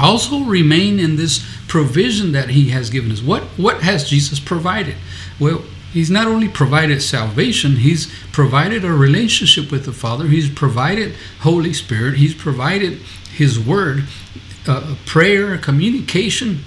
also 0.00 0.40
remain 0.40 0.98
in 0.98 1.16
this 1.16 1.44
provision 1.68 2.32
that 2.32 2.50
he 2.50 2.70
has 2.70 2.90
given 2.90 3.10
us. 3.12 3.22
What 3.22 3.42
what 3.56 3.82
has 3.82 4.08
jesus 4.08 4.40
provided? 4.40 4.96
Well 5.38 5.64
he's 5.94 6.10
not 6.10 6.26
only 6.26 6.48
provided 6.48 7.00
salvation 7.00 7.76
he's 7.76 8.12
provided 8.32 8.84
a 8.84 8.92
relationship 8.92 9.70
with 9.70 9.84
the 9.84 9.92
father 9.92 10.26
he's 10.26 10.50
provided 10.50 11.14
holy 11.40 11.72
spirit 11.72 12.16
he's 12.16 12.34
provided 12.34 12.94
his 13.30 13.58
word 13.58 14.02
uh, 14.66 14.96
prayer 15.06 15.56
communication 15.56 16.58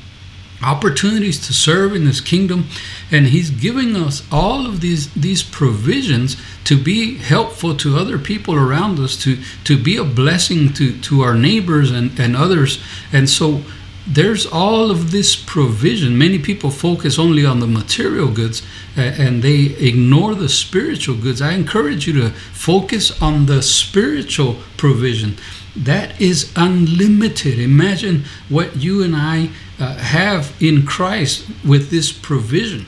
opportunities 0.62 1.46
to 1.46 1.54
serve 1.54 1.96
in 1.96 2.06
his 2.06 2.20
kingdom 2.20 2.66
and 3.12 3.28
he's 3.28 3.52
giving 3.52 3.96
us 3.96 4.24
all 4.32 4.66
of 4.66 4.82
these 4.82 5.14
these 5.14 5.44
provisions 5.44 6.36
to 6.64 6.76
be 6.82 7.18
helpful 7.18 7.76
to 7.76 7.96
other 7.96 8.18
people 8.18 8.56
around 8.56 9.00
us 9.00 9.16
to 9.16 9.38
to 9.64 9.82
be 9.82 9.98
a 9.98 10.04
blessing 10.04 10.74
to 10.74 10.98
to 11.00 11.22
our 11.22 11.36
neighbors 11.36 11.92
and 11.92 12.20
and 12.20 12.36
others. 12.36 12.82
And 13.14 13.30
so 13.30 13.62
there's 14.08 14.46
all 14.46 14.90
of 14.90 15.12
this 15.12 15.36
provision. 15.36 16.18
Many 16.18 16.40
people 16.40 16.72
focus 16.72 17.20
only 17.20 17.46
on 17.46 17.60
the 17.60 17.68
material 17.68 18.30
goods 18.30 18.64
and 18.96 19.44
they 19.44 19.76
ignore 19.80 20.34
the 20.34 20.48
spiritual 20.50 21.18
goods. 21.18 21.42
I 21.42 21.52
encourage 21.52 22.08
you 22.08 22.14
to 22.14 22.30
focus 22.30 23.22
on 23.22 23.48
the 23.48 23.62
spiritual 23.62 24.58
provision. 24.78 25.38
That 25.76 26.20
is 26.20 26.52
unlimited. 26.56 27.60
Imagine 27.60 28.24
what 28.50 28.78
you 28.78 29.04
and 29.04 29.16
i 29.16 29.50
uh, 29.79 29.96
have 29.96 30.55
in 30.62 30.86
Christ 30.86 31.48
with 31.65 31.89
this 31.89 32.12
provision. 32.12 32.86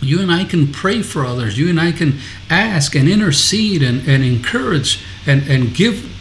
You 0.00 0.20
and 0.20 0.30
I 0.30 0.44
can 0.44 0.72
pray 0.72 1.02
for 1.02 1.24
others. 1.24 1.58
You 1.58 1.68
and 1.68 1.80
I 1.80 1.92
can 1.92 2.18
ask 2.50 2.94
and 2.94 3.08
intercede 3.08 3.82
and, 3.82 4.06
and 4.06 4.22
encourage 4.22 5.02
and, 5.26 5.42
and 5.48 5.74
give 5.74 6.12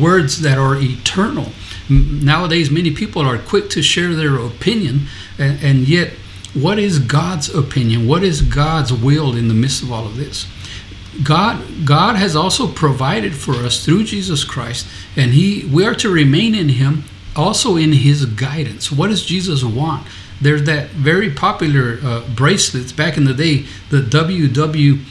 words 0.00 0.42
that 0.42 0.58
are 0.58 0.76
eternal. 0.76 1.46
Nowadays, 1.88 2.70
many 2.70 2.92
people 2.92 3.22
are 3.22 3.38
quick 3.38 3.70
to 3.70 3.82
share 3.82 4.14
their 4.14 4.36
opinion, 4.36 5.02
and, 5.38 5.62
and 5.62 5.88
yet, 5.88 6.12
what 6.54 6.78
is 6.78 6.98
God's 6.98 7.52
opinion? 7.54 8.08
What 8.08 8.22
is 8.22 8.42
God's 8.42 8.92
will 8.92 9.36
in 9.36 9.48
the 9.48 9.54
midst 9.54 9.82
of 9.82 9.92
all 9.92 10.06
of 10.06 10.16
this? 10.16 10.46
God 11.22 11.62
God 11.84 12.16
has 12.16 12.36
also 12.36 12.66
provided 12.66 13.34
for 13.34 13.54
us 13.54 13.84
through 13.84 14.04
Jesus 14.04 14.44
Christ 14.44 14.86
and 15.16 15.32
he 15.32 15.66
we 15.66 15.86
are 15.86 15.94
to 15.94 16.10
remain 16.10 16.54
in 16.54 16.68
him 16.70 17.04
also 17.36 17.76
in 17.76 17.92
his 17.92 18.24
guidance. 18.24 18.90
What 18.90 19.08
does 19.08 19.24
Jesus 19.24 19.62
want? 19.62 20.06
There's 20.40 20.64
that 20.64 20.90
very 20.90 21.30
popular 21.30 21.98
uh, 22.02 22.22
bracelets 22.34 22.92
back 22.92 23.16
in 23.16 23.24
the 23.24 23.34
day, 23.34 23.66
the 23.90 24.00
WWJD 24.02 25.04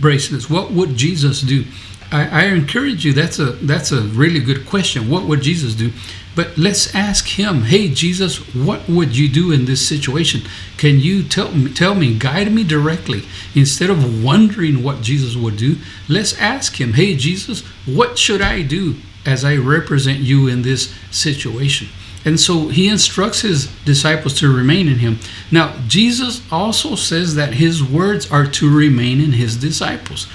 bracelets. 0.00 0.48
What 0.50 0.70
would 0.72 0.96
Jesus 0.96 1.40
do? 1.40 1.64
I, 2.12 2.42
I 2.42 2.44
encourage 2.46 3.04
you. 3.04 3.12
That's 3.12 3.38
a 3.38 3.52
that's 3.52 3.90
a 3.90 4.02
really 4.02 4.40
good 4.40 4.66
question. 4.66 5.08
What 5.08 5.24
would 5.24 5.40
Jesus 5.40 5.74
do? 5.74 5.92
But 6.34 6.56
let's 6.56 6.94
ask 6.94 7.26
him. 7.26 7.62
Hey, 7.62 7.88
Jesus, 7.88 8.38
what 8.54 8.88
would 8.88 9.16
you 9.16 9.28
do 9.28 9.52
in 9.52 9.66
this 9.66 9.86
situation? 9.86 10.42
Can 10.78 10.98
you 10.98 11.22
tell 11.22 11.52
me, 11.52 11.72
tell 11.72 11.94
me, 11.94 12.18
guide 12.18 12.50
me 12.52 12.64
directly 12.64 13.24
instead 13.54 13.90
of 13.90 14.24
wondering 14.24 14.82
what 14.82 15.02
Jesus 15.02 15.36
would 15.36 15.56
do? 15.56 15.76
Let's 16.08 16.38
ask 16.38 16.80
him. 16.80 16.94
Hey, 16.94 17.16
Jesus, 17.16 17.60
what 17.86 18.18
should 18.18 18.40
I 18.40 18.62
do? 18.62 18.96
As 19.24 19.44
I 19.44 19.56
represent 19.56 20.20
you 20.20 20.48
in 20.48 20.62
this 20.62 20.94
situation. 21.10 21.88
And 22.24 22.38
so 22.38 22.68
he 22.68 22.88
instructs 22.88 23.40
his 23.40 23.66
disciples 23.84 24.34
to 24.40 24.54
remain 24.54 24.86
in 24.88 24.98
him. 24.98 25.18
Now, 25.50 25.76
Jesus 25.88 26.40
also 26.52 26.94
says 26.94 27.34
that 27.34 27.54
his 27.54 27.82
words 27.82 28.30
are 28.30 28.46
to 28.46 28.74
remain 28.74 29.20
in 29.20 29.32
his 29.32 29.56
disciples. 29.56 30.28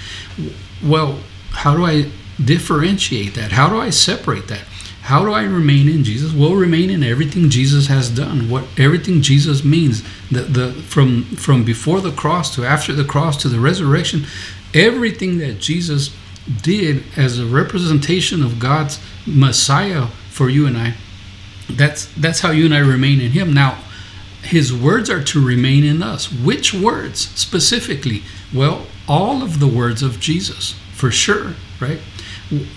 Well, 0.83 1.19
how 1.51 1.75
do 1.75 1.85
I 1.85 2.11
differentiate 2.43 3.35
that? 3.35 3.53
How 3.53 3.69
do 3.69 3.79
I 3.79 3.89
separate 3.89 4.47
that? 4.49 4.65
How 5.07 5.23
do 5.23 5.31
I 5.31 5.43
remain 5.43 5.87
in 5.87 6.03
Jesus? 6.03 6.33
Well, 6.33 6.53
remain 6.53 6.89
in 6.89 7.01
everything 7.01 7.49
Jesus 7.49 7.87
has 7.87 8.09
done. 8.09 8.49
What 8.49 8.65
everything 8.77 9.21
Jesus 9.21 9.63
means, 9.63 10.03
the, 10.29 10.41
the 10.41 10.73
from 10.73 11.23
from 11.23 11.63
before 11.63 12.01
the 12.01 12.11
cross 12.11 12.53
to 12.55 12.65
after 12.65 12.91
the 12.91 13.05
cross 13.05 13.37
to 13.37 13.47
the 13.47 13.61
resurrection, 13.61 14.25
everything 14.73 15.37
that 15.37 15.59
Jesus 15.59 16.13
did 16.61 17.03
as 17.15 17.39
a 17.39 17.45
representation 17.45 18.43
of 18.43 18.59
God's 18.59 18.99
Messiah 19.25 20.07
for 20.29 20.49
you 20.49 20.65
and 20.65 20.77
I. 20.77 20.95
That's 21.69 22.05
that's 22.13 22.39
how 22.39 22.51
you 22.51 22.65
and 22.65 22.73
I 22.73 22.79
remain 22.79 23.19
in 23.19 23.31
Him. 23.31 23.53
Now, 23.53 23.79
His 24.41 24.73
words 24.73 25.09
are 25.09 25.23
to 25.23 25.45
remain 25.45 25.83
in 25.83 26.01
us. 26.01 26.31
Which 26.31 26.73
words 26.73 27.19
specifically? 27.19 28.23
Well, 28.53 28.87
all 29.07 29.43
of 29.43 29.59
the 29.59 29.67
words 29.67 30.01
of 30.01 30.19
Jesus, 30.19 30.75
for 30.93 31.11
sure, 31.11 31.55
right? 31.79 31.99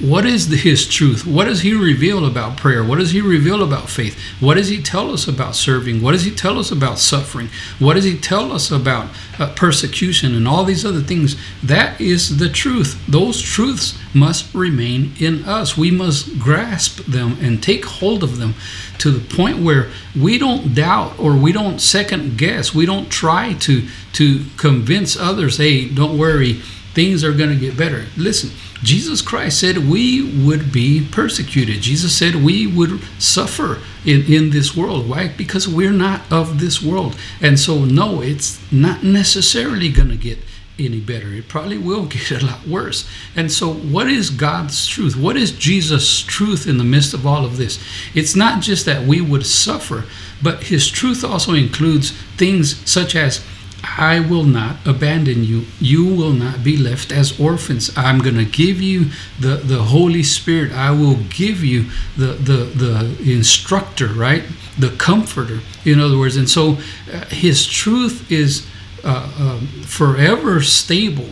What 0.00 0.26
is 0.26 0.48
the, 0.48 0.56
his 0.56 0.88
truth? 0.88 1.24
What 1.24 1.44
does 1.44 1.60
he 1.60 1.72
reveal 1.74 2.26
about 2.26 2.56
prayer? 2.56 2.82
What 2.82 2.98
does 2.98 3.12
he 3.12 3.20
reveal 3.20 3.62
about 3.62 3.88
faith? 3.88 4.18
What 4.40 4.56
does 4.56 4.68
he 4.68 4.82
tell 4.82 5.12
us 5.12 5.28
about 5.28 5.54
serving? 5.54 6.02
What 6.02 6.12
does 6.12 6.24
he 6.24 6.32
tell 6.32 6.58
us 6.58 6.72
about 6.72 6.98
suffering? 6.98 7.50
What 7.78 7.94
does 7.94 8.04
he 8.04 8.18
tell 8.18 8.50
us 8.50 8.72
about 8.72 9.10
uh, 9.38 9.52
persecution 9.54 10.34
and 10.34 10.48
all 10.48 10.64
these 10.64 10.84
other 10.84 11.00
things? 11.00 11.36
That 11.62 12.00
is 12.00 12.38
the 12.38 12.48
truth. 12.48 13.00
Those 13.06 13.40
truths 13.40 13.96
must 14.12 14.52
remain 14.52 15.12
in 15.20 15.44
us. 15.44 15.76
We 15.76 15.92
must 15.92 16.40
grasp 16.40 17.04
them 17.04 17.36
and 17.40 17.62
take 17.62 17.84
hold 17.84 18.24
of 18.24 18.38
them 18.38 18.54
to 18.98 19.12
the 19.12 19.34
point 19.34 19.58
where 19.58 19.88
we 20.18 20.36
don't 20.36 20.74
doubt 20.74 21.16
or 21.16 21.36
we 21.36 21.52
don't 21.52 21.80
second 21.80 22.36
guess. 22.36 22.74
We 22.74 22.86
don't 22.86 23.08
try 23.08 23.54
to 23.54 23.86
to 24.14 24.44
convince 24.56 25.16
others, 25.16 25.58
"Hey, 25.58 25.86
don't 25.86 26.18
worry, 26.18 26.54
things 26.92 27.22
are 27.22 27.32
going 27.32 27.50
to 27.50 27.56
get 27.56 27.76
better." 27.76 28.06
Listen, 28.16 28.50
Jesus 28.82 29.20
Christ 29.20 29.60
said 29.60 29.90
we 29.90 30.22
would 30.44 30.72
be 30.72 31.06
persecuted. 31.10 31.82
Jesus 31.82 32.16
said 32.16 32.36
we 32.36 32.66
would 32.66 33.02
suffer 33.18 33.80
in, 34.04 34.24
in 34.32 34.50
this 34.50 34.76
world. 34.76 35.08
Why? 35.08 35.28
Because 35.28 35.68
we're 35.68 35.92
not 35.92 36.22
of 36.32 36.60
this 36.60 36.82
world. 36.82 37.16
And 37.40 37.58
so, 37.58 37.84
no, 37.84 38.22
it's 38.22 38.60
not 38.72 39.02
necessarily 39.02 39.90
going 39.90 40.08
to 40.08 40.16
get 40.16 40.38
any 40.78 41.00
better. 41.00 41.28
It 41.32 41.48
probably 41.48 41.78
will 41.78 42.06
get 42.06 42.30
a 42.30 42.46
lot 42.46 42.66
worse. 42.66 43.08
And 43.36 43.52
so, 43.52 43.72
what 43.72 44.08
is 44.08 44.30
God's 44.30 44.86
truth? 44.86 45.16
What 45.16 45.36
is 45.36 45.52
Jesus' 45.52 46.20
truth 46.20 46.66
in 46.66 46.78
the 46.78 46.84
midst 46.84 47.12
of 47.12 47.26
all 47.26 47.44
of 47.44 47.56
this? 47.56 47.82
It's 48.14 48.34
not 48.34 48.62
just 48.62 48.86
that 48.86 49.06
we 49.06 49.20
would 49.20 49.44
suffer, 49.44 50.04
but 50.42 50.64
His 50.64 50.88
truth 50.88 51.22
also 51.22 51.52
includes 51.52 52.12
things 52.36 52.76
such 52.90 53.14
as 53.14 53.44
I 53.82 54.20
will 54.20 54.44
not 54.44 54.76
abandon 54.86 55.44
you. 55.44 55.66
You 55.80 56.04
will 56.04 56.32
not 56.32 56.62
be 56.62 56.76
left 56.76 57.12
as 57.12 57.38
orphans. 57.40 57.90
I'm 57.96 58.18
going 58.18 58.36
to 58.36 58.44
give 58.44 58.80
you 58.80 59.10
the, 59.38 59.56
the 59.56 59.82
Holy 59.84 60.22
Spirit. 60.22 60.72
I 60.72 60.90
will 60.90 61.16
give 61.28 61.64
you 61.64 61.86
the, 62.16 62.32
the, 62.32 62.64
the 62.64 63.32
instructor, 63.32 64.08
right? 64.08 64.44
The 64.78 64.90
comforter, 64.90 65.60
in 65.84 66.00
other 66.00 66.18
words. 66.18 66.36
And 66.36 66.48
so 66.48 66.78
uh, 67.12 67.26
his 67.26 67.66
truth 67.66 68.30
is 68.30 68.66
uh, 69.04 69.32
um, 69.38 69.66
forever 69.82 70.60
stable. 70.60 71.30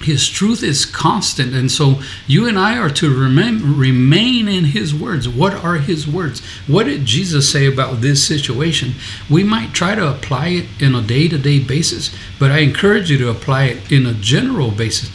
His 0.00 0.28
truth 0.28 0.62
is 0.62 0.86
constant 0.86 1.52
and 1.52 1.70
so 1.70 2.00
you 2.26 2.46
and 2.46 2.58
i 2.58 2.78
are 2.78 2.90
to 2.90 3.12
remain 3.12 3.76
remain 3.76 4.46
in 4.46 4.66
his 4.66 4.94
words. 4.94 5.28
What 5.28 5.52
are 5.52 5.76
his 5.76 6.06
words? 6.06 6.40
What 6.66 6.84
did 6.84 7.04
jesus 7.04 7.50
say 7.50 7.66
about 7.66 8.00
this 8.00 8.24
situation? 8.24 8.94
We 9.28 9.42
might 9.42 9.72
try 9.72 9.94
to 9.94 10.10
apply 10.10 10.48
it 10.48 10.66
in 10.80 10.94
a 10.94 11.02
day-to-day 11.02 11.60
basis 11.60 12.14
but 12.38 12.50
i 12.50 12.58
encourage 12.58 13.10
you 13.10 13.18
to 13.18 13.30
apply 13.30 13.64
it 13.64 13.92
in 13.92 14.06
a 14.06 14.14
general 14.14 14.70
basis. 14.70 15.10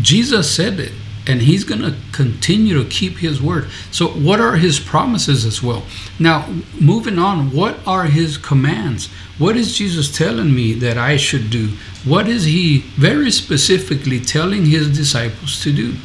Jesus 0.00 0.54
said 0.54 0.78
it 0.78 0.92
and 1.26 1.42
he's 1.42 1.64
going 1.64 1.80
to 1.80 1.96
continue 2.12 2.82
to 2.82 2.88
keep 2.88 3.18
his 3.18 3.42
word. 3.42 3.68
So, 3.90 4.08
what 4.08 4.40
are 4.40 4.56
his 4.56 4.78
promises 4.78 5.44
as 5.44 5.62
well? 5.62 5.84
Now, 6.18 6.48
moving 6.80 7.18
on, 7.18 7.50
what 7.50 7.78
are 7.86 8.04
his 8.04 8.38
commands? 8.38 9.08
What 9.38 9.56
is 9.56 9.76
Jesus 9.76 10.16
telling 10.16 10.54
me 10.54 10.72
that 10.74 10.96
I 10.96 11.16
should 11.16 11.50
do? 11.50 11.70
What 12.04 12.28
is 12.28 12.44
he 12.44 12.78
very 12.96 13.30
specifically 13.30 14.20
telling 14.20 14.66
his 14.66 14.96
disciples 14.96 15.62
to 15.62 15.72
do? 15.72 15.96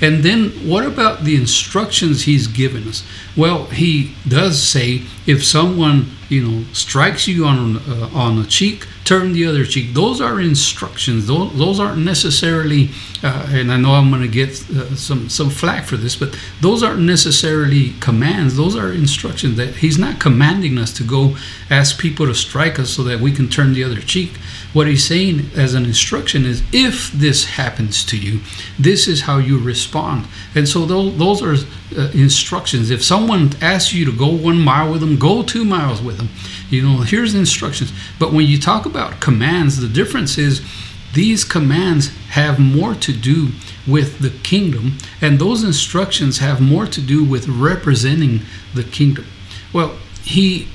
And 0.00 0.24
then, 0.24 0.50
what 0.68 0.84
about 0.84 1.24
the 1.24 1.36
instructions 1.36 2.22
he's 2.22 2.46
given 2.46 2.88
us? 2.88 3.04
Well, 3.36 3.66
he 3.66 4.14
does 4.26 4.60
say 4.60 5.02
if 5.26 5.44
someone, 5.44 6.10
you 6.28 6.48
know, 6.48 6.64
strikes 6.72 7.28
you 7.28 7.44
on 7.44 7.76
uh, 7.76 8.10
on 8.12 8.38
a 8.38 8.44
cheek, 8.44 8.86
turn 9.10 9.32
the 9.32 9.44
other 9.44 9.64
cheek. 9.64 9.92
Those 9.92 10.20
are 10.20 10.40
instructions. 10.40 11.26
Those, 11.26 11.50
those 11.58 11.80
aren't 11.80 12.04
necessarily, 12.04 12.90
uh, 13.24 13.44
and 13.50 13.72
I 13.72 13.76
know 13.76 13.94
I'm 13.94 14.08
going 14.08 14.22
to 14.22 14.28
get 14.28 14.50
uh, 14.70 14.94
some 14.94 15.28
some 15.28 15.50
flack 15.50 15.84
for 15.90 15.96
this, 15.96 16.14
but 16.14 16.38
those 16.60 16.84
aren't 16.84 17.02
necessarily 17.02 17.94
commands. 17.98 18.56
Those 18.56 18.76
are 18.76 18.92
instructions. 18.92 19.56
That 19.56 19.70
he's 19.82 19.98
not 19.98 20.20
commanding 20.20 20.78
us 20.78 20.92
to 20.98 21.02
go 21.02 21.36
ask 21.70 21.98
people 21.98 22.26
to 22.26 22.34
strike 22.34 22.78
us 22.78 22.90
so 22.90 23.02
that 23.02 23.18
we 23.18 23.32
can 23.32 23.48
turn 23.48 23.74
the 23.74 23.82
other 23.82 24.00
cheek. 24.00 24.30
What 24.72 24.86
he's 24.86 25.04
saying 25.04 25.50
as 25.56 25.74
an 25.74 25.84
instruction 25.84 26.46
is, 26.46 26.62
if 26.72 27.10
this 27.10 27.44
happens 27.58 28.04
to 28.04 28.16
you, 28.16 28.40
this 28.78 29.08
is 29.08 29.22
how 29.22 29.38
you 29.38 29.58
respond. 29.58 30.28
And 30.54 30.68
so 30.68 30.86
those, 30.86 31.18
those 31.18 31.42
are 31.42 31.56
uh, 31.98 32.10
instructions. 32.12 32.90
If 32.90 33.02
someone 33.02 33.50
asks 33.60 33.92
you 33.92 34.04
to 34.04 34.16
go 34.16 34.28
one 34.28 34.60
mile 34.60 34.92
with 34.92 35.00
them, 35.00 35.18
go 35.18 35.42
two 35.42 35.64
miles 35.64 36.00
with 36.00 36.18
them. 36.18 36.28
You 36.70 36.82
know, 36.82 36.98
here's 37.02 37.32
the 37.32 37.40
instructions. 37.40 37.92
But 38.18 38.32
when 38.32 38.46
you 38.46 38.58
talk 38.58 38.86
about 38.86 39.20
commands, 39.20 39.78
the 39.78 39.88
difference 39.88 40.38
is 40.38 40.64
these 41.12 41.44
commands 41.44 42.08
have 42.30 42.58
more 42.60 42.94
to 42.94 43.12
do 43.12 43.48
with 43.86 44.20
the 44.20 44.30
kingdom, 44.30 44.98
and 45.20 45.38
those 45.38 45.64
instructions 45.64 46.38
have 46.38 46.60
more 46.60 46.86
to 46.86 47.00
do 47.00 47.24
with 47.24 47.48
representing 47.48 48.42
the 48.74 48.84
kingdom. 48.84 49.26
Well, 49.72 49.96
he 50.22 50.68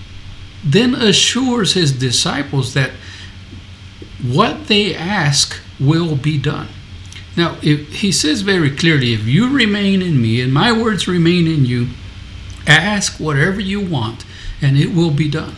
then 0.63 0.95
assures 0.95 1.73
his 1.73 1.91
disciples 1.93 2.73
that 2.73 2.91
what 4.21 4.67
they 4.67 4.95
ask 4.95 5.61
will 5.79 6.15
be 6.15 6.37
done. 6.37 6.67
Now, 7.37 7.57
if, 7.61 7.93
he 7.93 8.11
says 8.11 8.41
very 8.41 8.71
clearly, 8.71 9.13
if 9.13 9.25
you 9.25 9.53
remain 9.55 10.01
in 10.01 10.21
me 10.21 10.41
and 10.41 10.53
my 10.53 10.71
words 10.71 11.07
remain 11.07 11.47
in 11.47 11.65
you, 11.65 11.89
ask 12.65 13.19
whatever 13.19 13.59
you 13.59 13.79
want 13.79 14.25
and 14.61 14.77
it 14.77 14.93
will 14.93 15.11
be 15.11 15.29
done. 15.29 15.55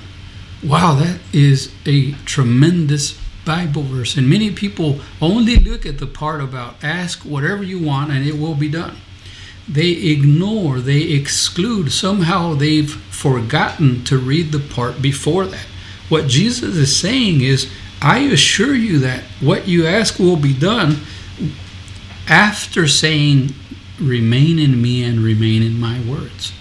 Wow, 0.64 0.96
that 0.96 1.20
is 1.32 1.74
a 1.86 2.14
tremendous 2.26 3.20
Bible 3.46 3.84
verse. 3.84 4.18
And 4.18 4.30
many 4.30 4.52
people 4.52 5.00
only 5.22 5.56
look 5.56 5.86
at 5.86 6.00
the 6.00 6.08
part 6.08 6.42
about 6.42 6.84
ask 6.84 7.22
whatever 7.22 7.64
you 7.64 7.80
want 7.80 8.12
and 8.12 8.28
it 8.28 8.38
will 8.38 8.56
be 8.56 8.68
done. 8.68 8.98
They 9.70 9.92
ignore, 9.92 10.80
they 10.80 11.02
exclude, 11.02 11.92
somehow 11.92 12.54
they've 12.54 12.90
forgotten 12.90 14.04
to 14.06 14.18
read 14.18 14.52
the 14.52 14.60
part 14.60 15.02
before 15.02 15.46
that. 15.46 15.68
What 16.10 16.28
Jesus 16.28 16.76
is 16.76 16.96
saying 16.96 17.42
is, 17.42 17.70
I 18.02 18.20
assure 18.20 18.76
you 18.76 19.00
that 19.00 19.24
what 19.42 19.68
you 19.68 19.86
ask 19.86 20.20
will 20.20 20.38
be 20.38 20.54
done 20.54 20.98
after 22.28 22.88
saying, 22.88 23.54
Remain 24.00 24.60
in 24.60 24.80
me 24.80 25.04
and 25.04 25.20
remain 25.20 25.64
in 25.64 25.80
my 25.80 26.00
words. 26.02 26.54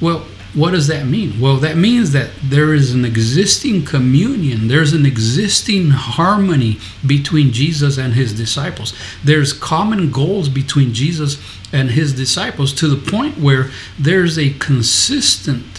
Well, 0.00 0.24
what 0.56 0.70
does 0.70 0.86
that 0.86 1.06
mean? 1.06 1.38
Well, 1.38 1.58
that 1.58 1.76
means 1.76 2.12
that 2.12 2.30
there 2.42 2.72
is 2.72 2.94
an 2.94 3.04
existing 3.04 3.84
communion, 3.84 4.68
there's 4.68 4.94
an 4.94 5.04
existing 5.04 5.90
harmony 5.90 6.78
between 7.06 7.52
Jesus 7.52 7.98
and 7.98 8.14
his 8.14 8.32
disciples. 8.32 8.94
There's 9.22 9.52
common 9.52 10.10
goals 10.10 10.48
between 10.48 10.94
Jesus 10.94 11.38
and 11.72 11.90
his 11.90 12.14
disciples 12.14 12.72
to 12.74 12.88
the 12.88 13.10
point 13.10 13.38
where 13.38 13.70
there's 13.98 14.38
a 14.38 14.54
consistent 14.54 15.75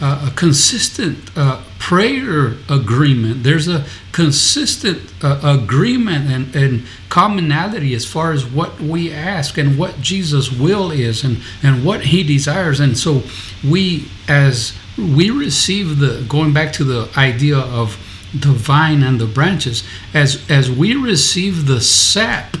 uh, 0.00 0.28
a 0.28 0.34
consistent 0.36 1.30
uh, 1.36 1.62
prayer 1.78 2.54
agreement. 2.68 3.42
There's 3.42 3.66
a 3.66 3.84
consistent 4.12 5.12
uh, 5.22 5.40
agreement 5.42 6.30
and, 6.30 6.54
and 6.54 6.86
commonality 7.08 7.94
as 7.94 8.04
far 8.04 8.32
as 8.32 8.44
what 8.44 8.80
we 8.80 9.12
ask 9.12 9.58
and 9.58 9.78
what 9.78 10.00
Jesus' 10.00 10.52
will 10.52 10.90
is 10.90 11.24
and, 11.24 11.38
and 11.62 11.84
what 11.84 12.06
he 12.06 12.22
desires. 12.22 12.78
And 12.78 12.96
so 12.96 13.22
we, 13.68 14.08
as 14.28 14.76
we 14.96 15.30
receive 15.30 15.98
the, 15.98 16.24
going 16.28 16.52
back 16.52 16.72
to 16.74 16.84
the 16.84 17.08
idea 17.16 17.58
of 17.58 17.96
the 18.32 18.52
vine 18.52 19.02
and 19.02 19.20
the 19.20 19.26
branches, 19.26 19.82
as, 20.14 20.48
as 20.50 20.70
we 20.70 20.94
receive 20.94 21.66
the 21.66 21.80
sap 21.80 22.56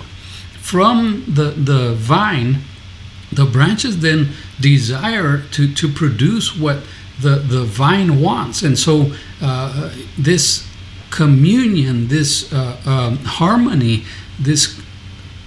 from 0.60 1.24
the, 1.28 1.50
the 1.50 1.94
vine, 1.94 2.58
the 3.30 3.44
branches 3.44 4.00
then 4.00 4.30
desire 4.60 5.42
to, 5.52 5.72
to 5.74 5.88
produce 5.88 6.56
what 6.56 6.78
the, 7.20 7.36
the 7.36 7.64
vine 7.64 8.20
wants. 8.20 8.62
And 8.62 8.78
so 8.78 9.12
uh, 9.40 9.92
this 10.16 10.68
communion, 11.10 12.08
this 12.08 12.52
uh, 12.52 12.76
um, 12.84 13.18
harmony, 13.18 14.04
this 14.38 14.80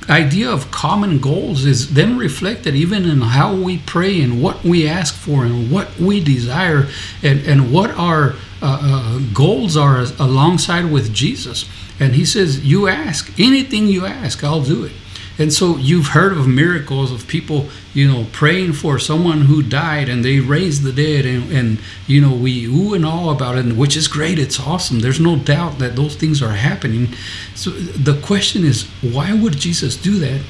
idea 0.10 0.50
of 0.50 0.72
common 0.72 1.20
goals 1.20 1.66
is 1.66 1.94
then 1.94 2.18
reflected 2.18 2.76
even 2.76 3.06
in 3.06 3.22
how 3.22 3.56
we 3.56 3.78
pray 3.78 4.20
and 4.22 4.42
what 4.42 4.64
we 4.64 4.88
ask 4.88 5.14
for 5.14 5.46
and 5.46 5.72
what 5.72 5.98
we 5.98 6.22
desire 6.22 6.88
and, 7.24 7.40
and 7.46 7.72
what 7.72 7.92
our 7.92 8.36
uh, 8.62 8.80
uh, 8.82 9.20
goals 9.34 9.78
are 9.78 10.06
alongside 10.20 10.92
with 10.92 11.14
Jesus. 11.14 11.70
And 12.00 12.16
he 12.16 12.26
says, 12.26 12.66
You 12.66 12.88
ask, 12.88 13.40
anything 13.40 13.88
you 13.88 14.06
ask, 14.06 14.44
I'll 14.44 14.64
do 14.64 14.84
it. 14.84 14.92
And 15.38 15.52
so 15.52 15.78
you've 15.78 16.08
heard 16.08 16.34
of 16.34 16.48
miracles 16.48 17.12
of 17.12 17.28
people, 17.28 17.70
you 17.94 18.08
know, 18.08 18.28
praying 18.32 18.74
for 18.74 19.00
someone 19.00 19.42
who 19.42 19.64
died 19.64 20.10
and 20.10 20.24
they 20.24 20.40
raised 20.40 20.84
the 20.84 20.92
dead, 20.92 21.26
and, 21.26 21.52
and 21.52 21.80
you 22.06 22.22
know, 22.22 22.34
we 22.34 22.66
ooh 22.66 22.94
and 22.94 23.06
all 23.06 23.30
about 23.30 23.58
it, 23.58 23.76
which 23.76 23.96
is 23.96 24.08
great. 24.08 24.38
It's 24.38 24.60
awesome. 24.60 25.00
There's 25.00 25.20
no 25.20 25.38
doubt 25.38 25.80
that 25.80 25.96
those 25.96 26.16
things 26.16 26.42
are 26.42 26.54
happening. 26.54 27.10
So 27.56 27.72
the 27.72 28.20
question 28.22 28.64
is, 28.64 28.84
why 29.02 29.34
would 29.34 29.58
Jesus 29.58 29.96
do 29.96 30.20
that 30.20 30.42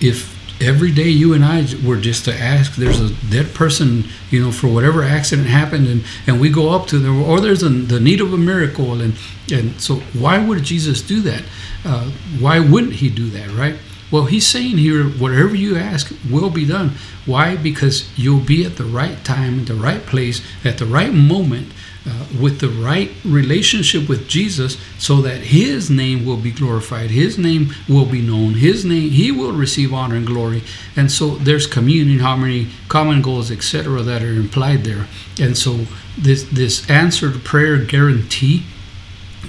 if 0.00 0.34
every 0.60 0.92
day 0.92 1.08
you 1.08 1.34
and 1.34 1.44
I 1.44 1.66
were 1.84 1.96
just 1.96 2.24
to 2.26 2.34
ask, 2.34 2.76
there's 2.76 3.00
a 3.00 3.14
dead 3.30 3.54
person, 3.54 4.04
you 4.30 4.42
know, 4.42 4.52
for 4.52 4.68
whatever 4.68 5.02
accident 5.02 5.48
happened, 5.48 5.88
and, 5.88 6.04
and 6.26 6.40
we 6.40 6.50
go 6.50 6.70
up 6.70 6.86
to 6.88 6.98
them, 6.98 7.22
or 7.22 7.40
there's 7.40 7.62
a, 7.62 7.68
the 7.68 8.00
need 8.00 8.20
of 8.20 8.32
a 8.32 8.38
miracle, 8.38 9.00
and 9.00 9.14
and 9.52 9.80
so 9.80 9.96
why 10.12 10.44
would 10.44 10.62
Jesus 10.62 11.02
do 11.02 11.20
that? 11.22 11.42
Uh, 11.84 12.10
why 12.38 12.60
wouldn't 12.60 12.94
he 12.94 13.10
do 13.10 13.28
that, 13.30 13.50
right? 13.50 13.76
Well, 14.10 14.24
he's 14.26 14.46
saying 14.46 14.78
here, 14.78 15.04
whatever 15.04 15.54
you 15.54 15.76
ask 15.76 16.12
will 16.30 16.50
be 16.50 16.66
done. 16.66 16.92
Why? 17.26 17.56
Because 17.56 18.08
you'll 18.18 18.40
be 18.40 18.64
at 18.64 18.76
the 18.76 18.84
right 18.84 19.24
time, 19.24 19.60
in 19.60 19.64
the 19.64 19.74
right 19.74 20.04
place, 20.04 20.42
at 20.64 20.78
the 20.78 20.86
right 20.86 21.12
moment, 21.12 21.72
uh, 22.06 22.26
with 22.38 22.60
the 22.60 22.68
right 22.68 23.10
relationship 23.24 24.08
with 24.08 24.28
Jesus, 24.28 24.76
so 24.98 25.22
that 25.22 25.38
His 25.38 25.88
name 25.90 26.26
will 26.26 26.36
be 26.36 26.50
glorified, 26.50 27.10
His 27.10 27.38
name 27.38 27.72
will 27.88 28.04
be 28.04 28.20
known, 28.20 28.54
His 28.54 28.84
name 28.84 29.10
He 29.10 29.32
will 29.32 29.52
receive 29.52 29.94
honor 29.94 30.16
and 30.16 30.26
glory. 30.26 30.62
And 30.96 31.10
so 31.10 31.36
there's 31.36 31.66
communion, 31.66 32.18
harmony, 32.18 32.68
common 32.88 33.22
goals, 33.22 33.50
etc., 33.50 34.02
that 34.02 34.22
are 34.22 34.34
implied 34.34 34.84
there. 34.84 35.06
And 35.40 35.56
so 35.56 35.86
this 36.18 36.44
this 36.44 36.88
answered 36.90 37.42
prayer 37.42 37.78
guarantee 37.78 38.64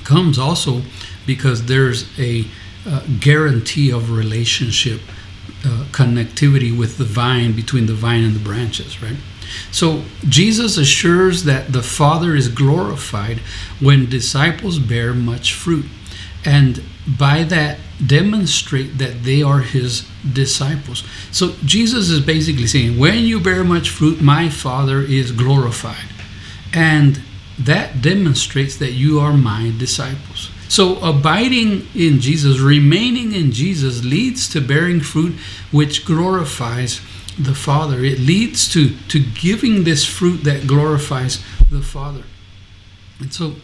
comes 0.06 0.40
also 0.40 0.82
because 1.26 1.66
there's 1.66 2.08
a 2.18 2.46
uh, 2.86 3.04
guarantee 3.20 3.92
of 3.92 4.12
relationship 4.12 5.02
uh, 5.66 5.86
connectivity 5.92 6.78
with 6.78 6.98
the 6.98 7.04
vine 7.04 7.56
between 7.56 7.88
the 7.88 7.94
vine 7.94 8.24
and 8.24 8.36
the 8.36 8.44
branches 8.44 9.02
right? 9.02 9.18
So 9.72 10.04
jesus 10.24 10.78
assures 10.78 11.44
that 11.44 11.74
the 11.74 11.84
father 11.84 12.36
is 12.36 12.48
glorified 12.48 13.40
when 13.80 14.10
disciples 14.10 14.80
bear 14.80 15.14
much 15.14 15.54
fruit 15.54 15.86
and 16.44 16.84
by 17.08 17.44
that 17.44 17.80
demonstrate 18.06 18.98
that 18.98 19.24
they 19.24 19.42
are 19.42 19.62
his 19.62 20.08
disciples. 20.34 21.04
So 21.32 21.54
jesus 21.64 22.10
is 22.10 22.20
basically 22.20 22.68
saying 22.68 23.00
when 23.00 23.20
you 23.20 23.40
bear 23.40 23.64
much 23.64 23.90
fruit 23.90 24.22
my 24.22 24.50
father 24.50 25.02
is 25.02 25.32
glorified 25.32 26.10
and 26.74 27.22
that 27.58 28.02
demonstrates 28.02 28.78
that 28.78 28.92
you 28.92 29.20
are 29.20 29.34
my 29.34 29.74
disciples 29.78 30.52
so, 30.68 30.98
abiding 30.98 31.88
in 31.94 32.20
Jesus, 32.20 32.60
remaining 32.60 33.34
in 33.34 33.52
Jesus, 33.52 34.04
leads 34.04 34.50
to 34.50 34.62
bearing 34.62 35.00
fruit 35.00 35.36
which 35.72 36.06
glorifies 36.06 37.02
the 37.38 37.54
Father. 37.54 38.04
It 38.04 38.20
leads 38.20 38.72
to, 38.74 38.90
to 39.10 39.20
giving 39.20 39.84
this 39.84 40.06
fruit 40.06 40.44
that 40.44 40.68
glorifies 40.68 41.44
the 41.70 41.82
Father. 41.82 42.24
And 43.20 43.34
so, 43.34 43.56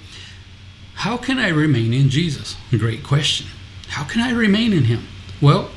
how 0.96 1.18
can 1.18 1.40
I 1.40 1.50
remain 1.50 1.94
in 1.94 2.10
Jesus? 2.10 2.56
Great 2.70 3.04
question. 3.04 3.48
How 3.90 4.04
can 4.04 4.22
I 4.22 4.32
remain 4.32 4.72
in 4.72 4.86
Him? 4.86 5.08
Well, 5.42 5.72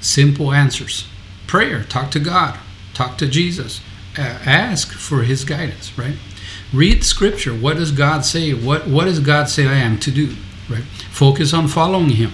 simple 0.00 0.52
answers. 0.52 1.06
Prayer, 1.46 1.82
talk 1.82 2.10
to 2.10 2.20
God, 2.20 2.58
talk 2.92 3.16
to 3.18 3.26
Jesus, 3.26 3.80
uh, 4.18 4.38
ask 4.44 4.92
for 4.92 5.22
His 5.22 5.44
guidance, 5.44 5.96
right? 5.96 6.16
Read 6.72 7.02
Scripture. 7.02 7.54
What 7.54 7.78
does 7.78 7.92
God 7.92 8.26
say? 8.26 8.52
What 8.52 8.86
What 8.86 9.06
does 9.06 9.20
God 9.20 9.48
say 9.48 9.66
I 9.66 9.76
am 9.76 9.98
to 10.00 10.10
do? 10.10 10.36
Right. 10.68 10.84
Focus 11.10 11.54
on 11.54 11.68
following 11.68 12.10
Him 12.10 12.32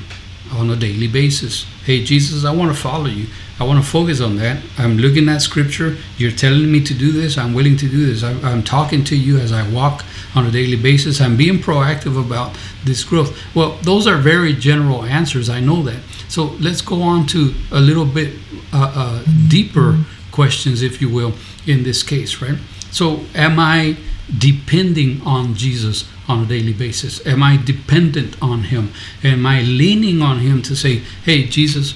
on 0.52 0.70
a 0.70 0.76
daily 0.76 1.08
basis. 1.08 1.66
Hey, 1.84 2.02
Jesus, 2.04 2.44
I 2.44 2.52
want 2.52 2.74
to 2.74 2.80
follow 2.80 3.06
you. 3.06 3.26
I 3.60 3.64
want 3.64 3.82
to 3.82 3.88
focus 3.88 4.20
on 4.20 4.36
that. 4.36 4.62
I'm 4.78 4.98
looking 4.98 5.28
at 5.28 5.42
Scripture. 5.42 5.96
You're 6.16 6.32
telling 6.32 6.70
me 6.70 6.82
to 6.82 6.94
do 6.94 7.12
this. 7.12 7.38
I'm 7.38 7.54
willing 7.54 7.76
to 7.76 7.88
do 7.88 8.06
this. 8.06 8.24
I'm, 8.24 8.44
I'm 8.44 8.62
talking 8.62 9.04
to 9.04 9.16
you 9.16 9.38
as 9.38 9.52
I 9.52 9.68
walk 9.70 10.04
on 10.34 10.46
a 10.46 10.50
daily 10.50 10.76
basis. 10.76 11.20
I'm 11.20 11.36
being 11.36 11.58
proactive 11.58 12.18
about 12.20 12.56
this 12.84 13.04
growth. 13.04 13.38
Well, 13.54 13.78
those 13.82 14.06
are 14.06 14.16
very 14.16 14.54
general 14.54 15.04
answers. 15.04 15.48
I 15.48 15.60
know 15.60 15.82
that. 15.82 16.02
So 16.28 16.56
let's 16.60 16.80
go 16.80 17.02
on 17.02 17.26
to 17.28 17.54
a 17.70 17.80
little 17.80 18.06
bit 18.06 18.34
uh, 18.72 18.92
uh, 18.94 19.24
deeper 19.48 20.04
questions, 20.32 20.82
if 20.82 21.00
you 21.00 21.08
will, 21.08 21.34
in 21.66 21.84
this 21.84 22.02
case, 22.02 22.42
right? 22.42 22.58
So, 22.90 23.24
am 23.34 23.58
I 23.58 23.96
depending 24.38 25.20
on 25.22 25.54
Jesus 25.54 26.08
on 26.28 26.44
a 26.44 26.46
daily 26.46 26.72
basis? 26.72 27.24
Am 27.26 27.42
I 27.42 27.56
dependent 27.56 28.40
on 28.42 28.64
Him? 28.64 28.92
Am 29.22 29.46
I 29.46 29.62
leaning 29.62 30.22
on 30.22 30.38
Him 30.38 30.62
to 30.62 30.74
say, 30.74 31.02
hey, 31.24 31.44
Jesus, 31.44 31.94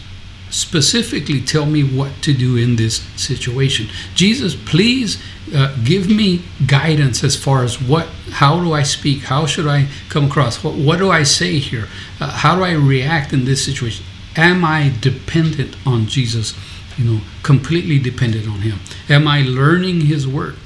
specifically 0.50 1.40
tell 1.40 1.66
me 1.66 1.82
what 1.82 2.22
to 2.22 2.32
do 2.32 2.56
in 2.56 2.76
this 2.76 3.02
situation? 3.16 3.88
Jesus, 4.14 4.54
please 4.54 5.22
uh, 5.54 5.74
give 5.84 6.08
me 6.08 6.42
guidance 6.66 7.24
as 7.24 7.36
far 7.36 7.64
as 7.64 7.80
what, 7.80 8.06
how 8.32 8.60
do 8.62 8.72
I 8.72 8.82
speak? 8.82 9.22
How 9.24 9.46
should 9.46 9.66
I 9.66 9.88
come 10.08 10.26
across? 10.26 10.62
What, 10.62 10.74
what 10.74 10.98
do 10.98 11.10
I 11.10 11.22
say 11.22 11.58
here? 11.58 11.88
Uh, 12.20 12.30
how 12.30 12.56
do 12.56 12.64
I 12.64 12.72
react 12.72 13.32
in 13.32 13.44
this 13.44 13.64
situation? 13.64 14.04
Am 14.36 14.64
I 14.64 14.94
dependent 15.00 15.76
on 15.86 16.06
Jesus? 16.06 16.54
You 16.96 17.04
know, 17.04 17.20
completely 17.42 17.98
dependent 17.98 18.48
on 18.48 18.60
Him. 18.60 18.80
Am 19.08 19.26
I 19.26 19.42
learning 19.42 20.02
His 20.02 20.26
word? 20.26 20.56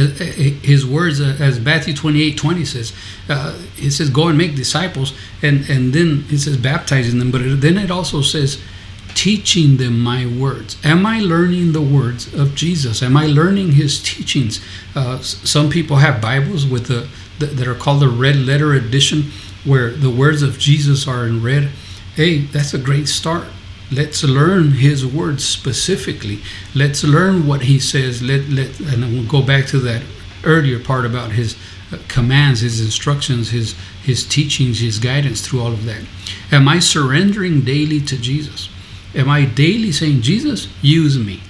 Uh, 0.00 0.24
his 0.62 0.86
words, 0.86 1.20
uh, 1.20 1.36
as 1.38 1.60
Matthew 1.60 1.94
28 1.94 2.36
20 2.36 2.64
says, 2.64 2.92
uh, 3.28 3.58
it 3.76 3.90
says, 3.90 4.08
Go 4.10 4.28
and 4.28 4.38
make 4.38 4.54
disciples, 4.54 5.12
and, 5.42 5.68
and 5.68 5.92
then 5.92 6.24
it 6.30 6.38
says, 6.38 6.56
baptizing 6.56 7.18
them, 7.18 7.30
but 7.30 7.42
then 7.60 7.76
it 7.76 7.90
also 7.90 8.22
says, 8.22 8.60
teaching 9.14 9.76
them 9.76 10.00
my 10.00 10.24
words. 10.26 10.78
Am 10.84 11.04
I 11.04 11.20
learning 11.20 11.72
the 11.72 11.82
words 11.82 12.32
of 12.32 12.54
Jesus? 12.54 13.02
Am 13.02 13.16
I 13.16 13.26
learning 13.26 13.72
his 13.72 14.02
teachings? 14.02 14.64
Uh, 14.94 15.18
some 15.20 15.68
people 15.68 15.96
have 15.96 16.22
Bibles 16.22 16.66
with 16.66 16.86
the, 16.86 17.08
the, 17.38 17.46
that 17.46 17.68
are 17.68 17.74
called 17.74 18.00
the 18.00 18.08
red 18.08 18.36
letter 18.36 18.72
edition, 18.72 19.24
where 19.64 19.90
the 19.90 20.10
words 20.10 20.42
of 20.42 20.58
Jesus 20.58 21.06
are 21.06 21.26
in 21.26 21.42
red. 21.42 21.70
Hey, 22.14 22.38
that's 22.38 22.72
a 22.72 22.78
great 22.78 23.08
start. 23.08 23.46
Let's 23.92 24.22
learn 24.22 24.72
his 24.72 25.04
words 25.04 25.44
specifically. 25.44 26.40
Let's 26.74 27.02
learn 27.02 27.46
what 27.46 27.62
he 27.62 27.80
says. 27.80 28.22
Let, 28.22 28.48
let, 28.48 28.78
and 28.80 29.02
we'll 29.12 29.26
go 29.26 29.42
back 29.42 29.66
to 29.68 29.78
that 29.80 30.02
earlier 30.44 30.78
part 30.78 31.04
about 31.04 31.32
his 31.32 31.56
uh, 31.92 31.98
commands, 32.06 32.60
his 32.60 32.80
instructions, 32.80 33.50
his, 33.50 33.74
his 34.02 34.24
teachings, 34.24 34.78
his 34.78 34.98
guidance 34.98 35.40
through 35.46 35.60
all 35.60 35.72
of 35.72 35.84
that. 35.86 36.02
Am 36.52 36.68
I 36.68 36.78
surrendering 36.78 37.62
daily 37.62 38.00
to 38.02 38.16
Jesus? 38.16 38.68
Am 39.14 39.28
I 39.28 39.44
daily 39.44 39.90
saying, 39.90 40.22
Jesus, 40.22 40.68
use 40.82 41.18
me 41.18 41.42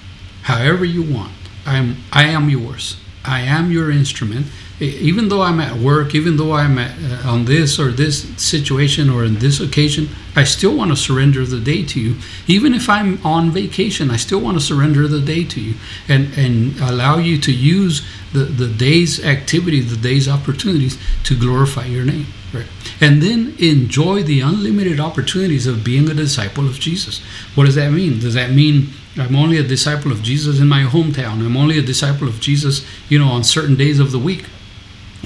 however 0.43 0.83
you 0.83 1.03
want? 1.03 1.33
I'm, 1.65 1.97
I 2.11 2.23
am 2.23 2.49
yours. 2.49 2.97
I 3.23 3.41
am 3.41 3.71
your 3.71 3.91
instrument 3.91 4.47
even 4.81 5.29
though 5.29 5.43
I'm 5.43 5.59
at 5.59 5.77
work, 5.77 6.15
even 6.15 6.37
though 6.37 6.53
I'm 6.53 6.79
at, 6.79 6.91
uh, 7.03 7.29
on 7.29 7.45
this 7.45 7.77
or 7.79 7.91
this 7.91 8.23
situation 8.41 9.11
or 9.11 9.23
in 9.23 9.35
this 9.35 9.59
occasion, 9.59 10.09
I 10.35 10.43
still 10.43 10.75
want 10.75 10.89
to 10.89 10.97
surrender 10.97 11.45
the 11.45 11.59
day 11.59 11.85
to 11.85 11.99
you. 11.99 12.15
Even 12.47 12.73
if 12.73 12.89
I'm 12.89 13.23
on 13.23 13.51
vacation, 13.51 14.09
I 14.09 14.17
still 14.17 14.41
want 14.41 14.57
to 14.57 14.63
surrender 14.63 15.07
the 15.07 15.21
day 15.21 15.43
to 15.43 15.61
you 15.61 15.75
and, 16.07 16.35
and 16.35 16.79
allow 16.79 17.19
you 17.19 17.37
to 17.41 17.51
use 17.51 18.03
the, 18.33 18.45
the 18.45 18.67
day's 18.67 19.23
activity, 19.23 19.81
the 19.81 19.97
day's 19.97 20.27
opportunities 20.27 20.97
to 21.25 21.37
glorify 21.37 21.85
your 21.85 22.05
name. 22.05 22.25
Right. 22.51 22.67
And 22.99 23.21
then 23.21 23.55
enjoy 23.59 24.23
the 24.23 24.41
unlimited 24.41 24.99
opportunities 24.99 25.67
of 25.67 25.83
being 25.85 26.09
a 26.09 26.13
disciple 26.13 26.65
of 26.65 26.79
Jesus. 26.79 27.21
What 27.55 27.65
does 27.65 27.75
that 27.75 27.91
mean? 27.91 28.19
Does 28.19 28.33
that 28.33 28.51
mean 28.51 28.89
I'm 29.15 29.35
only 29.35 29.57
a 29.57 29.63
disciple 29.63 30.11
of 30.11 30.23
Jesus 30.23 30.59
in 30.59 30.67
my 30.67 30.83
hometown? 30.83 31.45
I'm 31.45 31.55
only 31.55 31.77
a 31.77 31.83
disciple 31.83 32.27
of 32.27 32.41
Jesus, 32.41 32.85
you 33.09 33.19
know, 33.19 33.29
on 33.29 33.43
certain 33.43 33.75
days 33.75 33.99
of 33.99 34.11
the 34.11 34.19
week? 34.19 34.45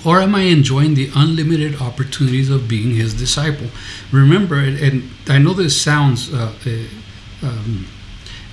Or 0.04 0.20
am 0.20 0.36
I 0.36 0.42
enjoying 0.42 0.96
the 0.96 1.10
unlimited 1.16 1.82
opportunities 1.82 2.50
of 2.50 2.68
being 2.68 2.92
his 2.92 3.14
disciple? 3.14 3.68
Remember, 4.12 4.60
and 4.60 5.10
I 5.28 5.38
know 5.38 5.54
this 5.54 5.80
sounds, 5.80 6.34
uh, 6.34 6.54
uh, 6.66 7.48
um, 7.48 7.88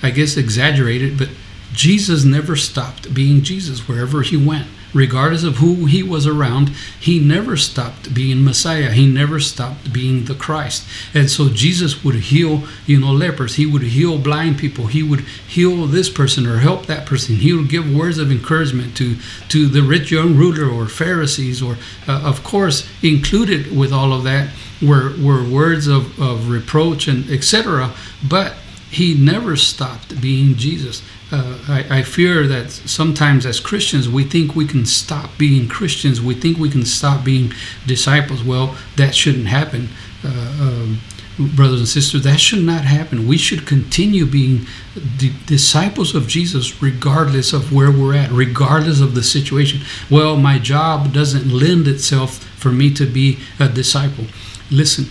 I 0.02 0.10
guess, 0.10 0.36
exaggerated, 0.36 1.18
but 1.18 1.30
Jesus 1.72 2.24
never 2.24 2.54
stopped 2.54 3.12
being 3.12 3.42
Jesus 3.42 3.88
wherever 3.88 4.22
he 4.22 4.36
went 4.36 4.68
regardless 4.92 5.44
of 5.44 5.56
who 5.56 5.86
he 5.86 6.02
was 6.02 6.26
around, 6.26 6.68
he 7.00 7.18
never 7.18 7.56
stopped 7.56 8.14
being 8.14 8.44
Messiah. 8.44 8.90
He 8.90 9.06
never 9.06 9.40
stopped 9.40 9.92
being 9.92 10.24
the 10.24 10.34
Christ. 10.34 10.86
And 11.14 11.30
so 11.30 11.48
Jesus 11.48 12.04
would 12.04 12.14
heal, 12.14 12.64
you 12.86 13.00
know, 13.00 13.12
lepers. 13.12 13.56
He 13.56 13.66
would 13.66 13.82
heal 13.82 14.18
blind 14.18 14.58
people. 14.58 14.86
He 14.86 15.02
would 15.02 15.20
heal 15.20 15.86
this 15.86 16.08
person 16.08 16.46
or 16.46 16.58
help 16.58 16.86
that 16.86 17.06
person. 17.06 17.36
He 17.36 17.52
would 17.52 17.68
give 17.68 17.94
words 17.94 18.18
of 18.18 18.30
encouragement 18.30 18.96
to 18.96 19.16
to 19.48 19.68
the 19.68 19.82
rich 19.82 20.10
young 20.10 20.36
ruler 20.36 20.68
or 20.68 20.86
Pharisees, 20.86 21.62
or 21.62 21.76
uh, 22.06 22.22
of 22.24 22.44
course 22.44 22.88
included 23.02 23.76
with 23.76 23.92
all 23.92 24.12
of 24.12 24.24
that 24.24 24.50
were 24.80 25.14
were 25.22 25.48
words 25.48 25.86
of, 25.86 26.18
of 26.20 26.48
reproach 26.48 27.08
and 27.08 27.28
etc. 27.30 27.92
But 28.26 28.54
he 28.90 29.14
never 29.14 29.56
stopped 29.56 30.20
being 30.20 30.54
Jesus 30.54 31.02
uh, 31.32 31.58
I, 31.66 31.98
I, 31.98 32.02
fear 32.02 32.46
that 32.46 32.70
sometimes 32.70 33.46
as 33.46 33.58
Christians 33.58 34.06
we 34.06 34.22
think 34.22 34.54
we 34.54 34.66
can 34.66 34.84
stop 34.84 35.30
being 35.38 35.66
Christians. 35.66 36.20
We 36.20 36.34
think 36.34 36.58
we 36.58 36.68
can 36.68 36.84
stop 36.84 37.24
being 37.24 37.54
disciples. 37.86 38.44
Well, 38.44 38.76
that 38.96 39.14
shouldn't 39.14 39.46
happen, 39.46 39.88
uh, 40.22 40.58
um, 40.60 41.00
brothers 41.38 41.80
and 41.80 41.88
sisters. 41.88 42.22
That 42.24 42.38
should 42.38 42.62
not 42.62 42.84
happen. 42.84 43.26
We 43.26 43.38
should 43.38 43.66
continue 43.66 44.26
being 44.26 44.66
the 44.94 45.32
disciples 45.46 46.14
of 46.14 46.28
Jesus 46.28 46.82
regardless 46.82 47.54
of 47.54 47.72
where 47.72 47.90
we're 47.90 48.14
at, 48.14 48.30
regardless 48.30 49.00
of 49.00 49.14
the 49.14 49.22
situation. 49.22 49.80
Well, 50.10 50.36
my 50.36 50.58
job 50.58 51.14
doesn't 51.14 51.48
lend 51.48 51.88
itself 51.88 52.44
for 52.58 52.70
me 52.70 52.92
to 52.92 53.06
be 53.06 53.38
a 53.58 53.70
disciple. 53.70 54.26
Listen, 54.70 55.06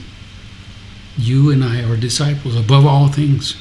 you 1.17 1.49
and 1.51 1.63
I 1.63 1.81
are 1.81 1.97
disciples 1.97 2.55
above 2.55 2.85
all 2.85 3.07
things. 3.07 3.55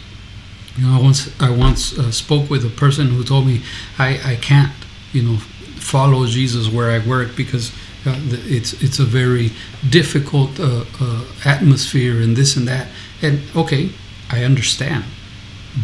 You 0.81 0.87
know, 0.87 0.99
I 0.99 1.03
once 1.03 1.41
I 1.41 1.51
once 1.51 1.99
uh, 1.99 2.11
spoke 2.11 2.49
with 2.49 2.65
a 2.65 2.71
person 2.71 3.09
who 3.09 3.23
told 3.23 3.47
me 3.47 3.61
I, 3.99 4.33
I 4.33 4.37
can't, 4.37 4.73
you 5.13 5.23
know, 5.23 5.37
follow 5.77 6.25
Jesus 6.27 6.71
where 6.71 6.91
I 6.91 7.07
work 7.07 7.37
because 7.37 7.71
uh, 8.07 8.17
it's 8.47 8.73
it's 8.83 8.99
a 8.99 9.05
very 9.05 9.51
difficult 9.87 10.59
uh, 10.59 10.85
uh, 10.99 11.25
atmosphere 11.45 12.23
and 12.23 12.35
this 12.35 12.57
and 12.57 12.67
that. 12.67 12.89
And 13.21 13.43
okay, 13.55 13.91
I 14.31 14.43
understand, 14.43 15.05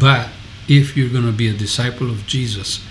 but 0.01 0.31
if 0.67 0.97
you're 0.97 1.11
going 1.11 1.27
to 1.27 1.33
be 1.33 1.49
a 1.49 1.53
disciple 1.53 2.09
of 2.09 2.27
Jesus, 2.27 2.83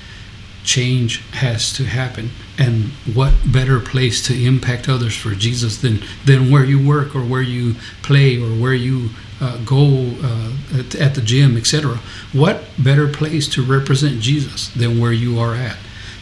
change 0.64 1.24
has 1.32 1.74
to 1.74 1.86
happen. 1.86 2.30
And 2.60 2.92
what 3.16 3.34
better 3.52 3.80
place 3.80 4.26
to 4.28 4.46
impact 4.46 4.88
others 4.88 5.18
for 5.18 5.32
Jesus 5.32 5.82
than 5.82 6.04
than 6.24 6.52
where 6.52 6.66
you 6.66 6.88
work 6.88 7.16
or 7.16 7.22
where 7.22 7.42
you 7.42 7.76
play 8.04 8.40
or 8.40 8.50
where 8.50 8.76
you 8.76 9.10
uh, 9.42 9.58
go 9.66 10.14
uh, 10.24 10.80
at, 10.80 10.96
at, 10.96 11.16
the 11.16 11.22
gym, 11.22 11.58
etc. 11.58 12.00
What 12.32 12.64
better 12.78 13.08
place 13.08 13.48
to 13.50 13.64
represent 13.64 14.22
Jesus 14.22 14.70
than 14.70 15.00
where 15.00 15.12
you 15.12 15.40
are 15.40 15.54
at? 15.56 15.78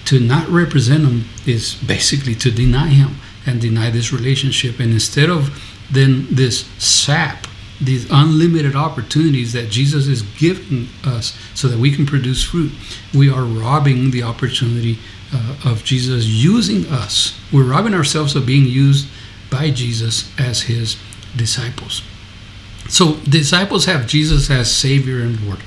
To 0.05 0.19
not 0.19 0.47
represent 0.47 1.03
Him 1.03 1.25
is 1.45 1.75
basically 1.75 2.35
to 2.35 2.51
deny 2.51 2.87
Him 2.87 3.15
and 3.45 3.61
deny 3.61 3.89
this 3.89 4.11
relationship. 4.11 4.79
And 4.79 4.91
instead 4.91 5.29
of 5.29 5.61
then 5.91 6.27
this 6.29 6.65
sap, 6.77 7.47
these 7.79 8.09
unlimited 8.09 8.75
opportunities 8.75 9.53
that 9.53 9.69
Jesus 9.69 10.07
is 10.07 10.21
giving 10.21 10.87
us 11.03 11.37
so 11.53 11.67
that 11.67 11.79
we 11.79 11.91
can 11.91 12.05
produce 12.05 12.43
fruit, 12.43 12.71
we 13.13 13.29
are 13.29 13.43
robbing 13.43 14.11
the 14.11 14.23
opportunity 14.23 14.97
uh, 15.33 15.55
of 15.65 15.83
Jesus 15.83 16.25
using 16.25 16.85
us. 16.87 17.39
We're 17.51 17.69
robbing 17.69 17.93
ourselves 17.93 18.35
of 18.35 18.45
being 18.45 18.65
used 18.65 19.07
by 19.49 19.71
Jesus 19.71 20.31
as 20.39 20.63
His 20.63 20.97
disciples. 21.35 22.01
So 22.89 23.15
disciples 23.21 23.85
have 23.85 24.07
Jesus 24.07 24.49
as 24.49 24.73
Savior 24.73 25.21
and 25.21 25.39
Lord. 25.45 25.59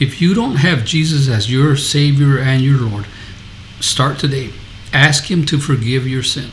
If 0.00 0.20
you 0.20 0.34
don't 0.34 0.56
have 0.56 0.84
Jesus 0.84 1.28
as 1.28 1.50
your 1.50 1.76
Savior 1.76 2.38
and 2.38 2.62
your 2.62 2.78
Lord, 2.78 3.06
start 3.80 4.18
today. 4.18 4.50
Ask 4.92 5.30
Him 5.30 5.44
to 5.46 5.58
forgive 5.58 6.06
your 6.06 6.22
sin. 6.22 6.50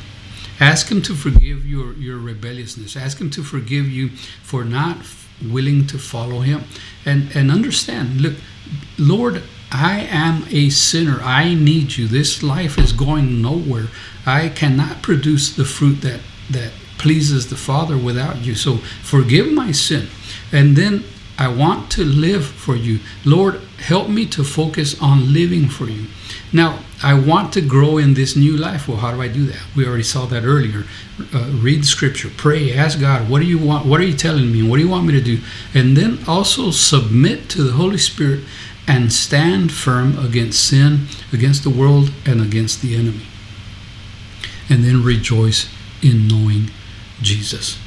Ask 0.59 0.89
Him 0.89 1.01
to 1.03 1.13
forgive 1.13 1.65
your, 1.65 1.93
your 1.93 2.17
rebelliousness. 2.17 2.95
Ask 2.95 3.19
Him 3.19 3.29
to 3.31 3.43
forgive 3.43 3.87
you 3.87 4.09
for 4.41 4.63
not 4.63 4.97
willing 5.43 5.85
to 5.87 5.97
follow 5.97 6.41
Him. 6.41 6.63
And, 7.05 7.35
and 7.35 7.51
understand, 7.51 8.21
look, 8.21 8.35
Lord, 8.97 9.43
I 9.71 10.01
am 10.09 10.45
a 10.49 10.69
sinner. 10.69 11.19
I 11.21 11.53
need 11.53 11.97
you. 11.97 12.07
This 12.07 12.41
life 12.41 12.77
is 12.77 12.93
going 12.93 13.41
nowhere. 13.41 13.87
I 14.25 14.49
cannot 14.49 15.01
produce 15.01 15.55
the 15.55 15.65
fruit 15.65 16.01
that, 16.01 16.21
that 16.49 16.71
pleases 17.05 17.51
the 17.51 17.55
Father 17.55 17.95
without 17.95 18.37
you. 18.43 18.55
So 18.55 18.77
forgive 19.03 19.53
my 19.53 19.71
sin. 19.71 20.07
And 20.51 20.75
then 20.75 21.03
I 21.37 21.47
want 21.49 21.91
to 21.91 22.03
live 22.03 22.43
for 22.43 22.75
you. 22.75 22.99
Lord, 23.23 23.61
help 23.77 24.09
me 24.09 24.25
to 24.27 24.43
focus 24.43 24.99
on 24.99 25.31
living 25.31 25.69
for 25.69 25.85
you. 25.85 26.07
Now, 26.51 26.79
I 27.03 27.13
want 27.13 27.53
to 27.53 27.61
grow 27.61 27.99
in 27.99 28.15
this 28.15 28.35
new 28.35 28.57
life. 28.57 28.87
Well, 28.87 28.97
how 28.97 29.11
do 29.13 29.21
I 29.21 29.27
do 29.27 29.45
that? 29.45 29.61
We 29.75 29.85
already 29.85 30.01
saw 30.01 30.25
that 30.25 30.45
earlier. 30.45 30.85
Uh, 31.31 31.51
read 31.51 31.85
scripture, 31.85 32.31
pray, 32.35 32.73
ask 32.73 32.99
God, 32.99 33.29
what 33.29 33.39
do 33.39 33.45
you 33.45 33.59
want? 33.59 33.85
What 33.85 33.99
are 33.99 34.05
you 34.11 34.17
telling 34.17 34.51
me? 34.51 34.67
What 34.67 34.77
do 34.77 34.83
you 34.83 34.89
want 34.89 35.05
me 35.05 35.13
to 35.13 35.21
do? 35.21 35.37
And 35.75 35.95
then 35.95 36.17
also 36.27 36.71
submit 36.71 37.49
to 37.49 37.61
the 37.61 37.73
Holy 37.73 37.99
Spirit 37.99 38.39
and 38.87 39.13
stand 39.13 39.71
firm 39.71 40.17
against 40.17 40.67
sin, 40.67 41.05
against 41.31 41.61
the 41.63 41.69
world, 41.69 42.11
and 42.25 42.41
against 42.41 42.81
the 42.81 42.95
enemy. 42.95 43.27
And 44.69 44.83
then 44.83 45.03
rejoice 45.03 45.69
in 46.01 46.27
knowing 46.27 46.71
Jesus. 47.21 47.77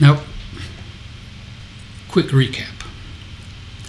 Now, 0.00 0.22
quick 2.08 2.26
recap. 2.26 2.72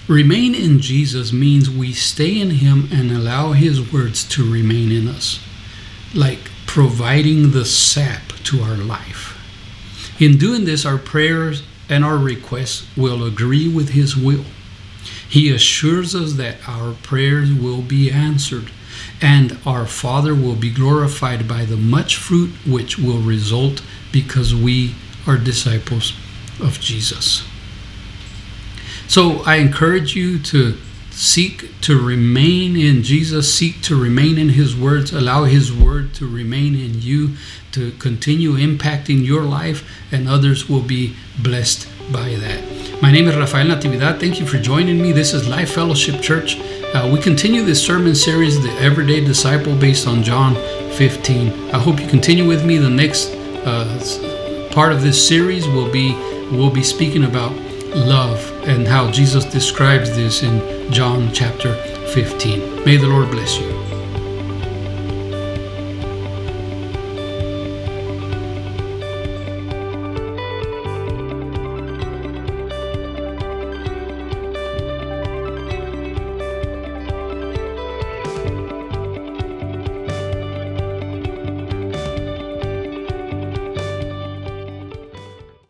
Remain 0.08 0.56
in 0.56 0.80
Jesus 0.80 1.34
means 1.34 1.70
we 1.70 1.92
stay 1.92 2.40
in 2.40 2.52
Him 2.52 2.88
and 2.92 3.12
allow 3.12 3.52
His 3.52 3.92
words 3.92 4.24
to 4.30 4.50
remain 4.50 4.92
in 4.92 5.08
us, 5.08 5.40
like 6.16 6.50
providing 6.66 7.52
the 7.52 7.66
sap 7.66 8.32
to 8.46 8.62
our 8.62 8.78
life. 8.78 9.34
In 10.20 10.38
doing 10.38 10.66
this, 10.66 10.86
our 10.86 10.98
prayers 10.98 11.64
and 11.90 12.06
our 12.06 12.18
requests 12.18 12.88
will 12.96 13.24
agree 13.24 13.68
with 13.68 13.90
His 13.90 14.16
will. 14.16 14.46
He 15.30 15.54
assures 15.54 16.16
us 16.16 16.34
that 16.34 16.58
our 16.68 16.94
prayers 16.94 17.52
will 17.52 17.82
be 17.82 18.10
answered 18.12 18.72
and 19.22 19.58
our 19.66 19.86
Father 19.86 20.34
will 20.34 20.56
be 20.56 20.70
glorified 20.70 21.48
by 21.48 21.66
the 21.66 21.78
much 21.78 22.16
fruit 22.16 22.52
which 22.66 22.98
will 22.98 23.20
result 23.20 23.82
because 24.12 24.56
we 24.56 24.96
are 25.26 25.38
disciples 25.38 26.14
of 26.60 26.80
Jesus. 26.80 27.44
So 29.08 29.44
I 29.46 29.56
encourage 29.56 30.16
you 30.16 30.40
to 30.40 30.78
seek 31.18 31.82
to 31.82 32.00
remain 32.00 32.76
in 32.76 33.02
Jesus, 33.02 33.52
seek 33.52 33.82
to 33.82 34.00
remain 34.00 34.38
in 34.38 34.50
His 34.50 34.76
words, 34.76 35.12
allow 35.12 35.46
His 35.46 35.74
word 35.74 36.14
to 36.16 36.28
remain 36.28 36.76
in 36.76 37.02
you, 37.02 37.36
to 37.72 37.92
continue 37.94 38.54
impacting 38.54 39.26
your 39.26 39.42
life, 39.42 39.84
and 40.12 40.30
others 40.30 40.70
will 40.70 40.84
be 40.84 41.16
blessed 41.40 41.88
by 42.14 42.36
that. 42.36 43.02
My 43.02 43.12
name 43.12 43.28
is 43.28 43.36
Rafael 43.36 43.66
Natividad. 43.66 44.20
Thank 44.20 44.40
you 44.40 44.46
for 44.46 44.60
joining 44.60 45.02
me. 45.02 45.12
This 45.12 45.34
is 45.34 45.48
Life 45.48 45.74
Fellowship 45.74 46.22
Church. 46.22 46.60
Uh, 46.94 47.10
we 47.12 47.20
continue 47.20 47.64
this 47.64 47.84
sermon 47.84 48.14
series, 48.14 48.62
The 48.62 48.72
Everyday 48.74 49.26
Disciple, 49.26 49.76
based 49.76 50.08
on 50.08 50.22
John 50.22 50.54
15. 50.98 51.72
I 51.72 51.80
hope 51.80 52.00
you 52.00 52.08
continue 52.08 52.48
with 52.48 52.64
me. 52.64 52.78
The 52.78 52.92
next 52.92 53.30
uh, 53.66 54.70
part 54.72 54.92
of 54.92 55.02
this 55.02 55.28
series 55.28 55.68
will 55.68 55.92
be 55.92 56.14
we'll 56.52 56.72
be 56.72 56.84
speaking 56.84 57.24
about 57.24 57.54
love 57.96 58.57
and 58.68 58.86
how 58.86 59.10
Jesus 59.10 59.46
describes 59.46 60.14
this 60.16 60.44
in 60.44 60.92
John 60.92 61.32
chapter 61.34 61.74
15. 62.14 62.84
May 62.84 62.98
the 62.98 63.08
Lord 63.08 63.32
bless 63.32 63.58
you. 63.58 63.77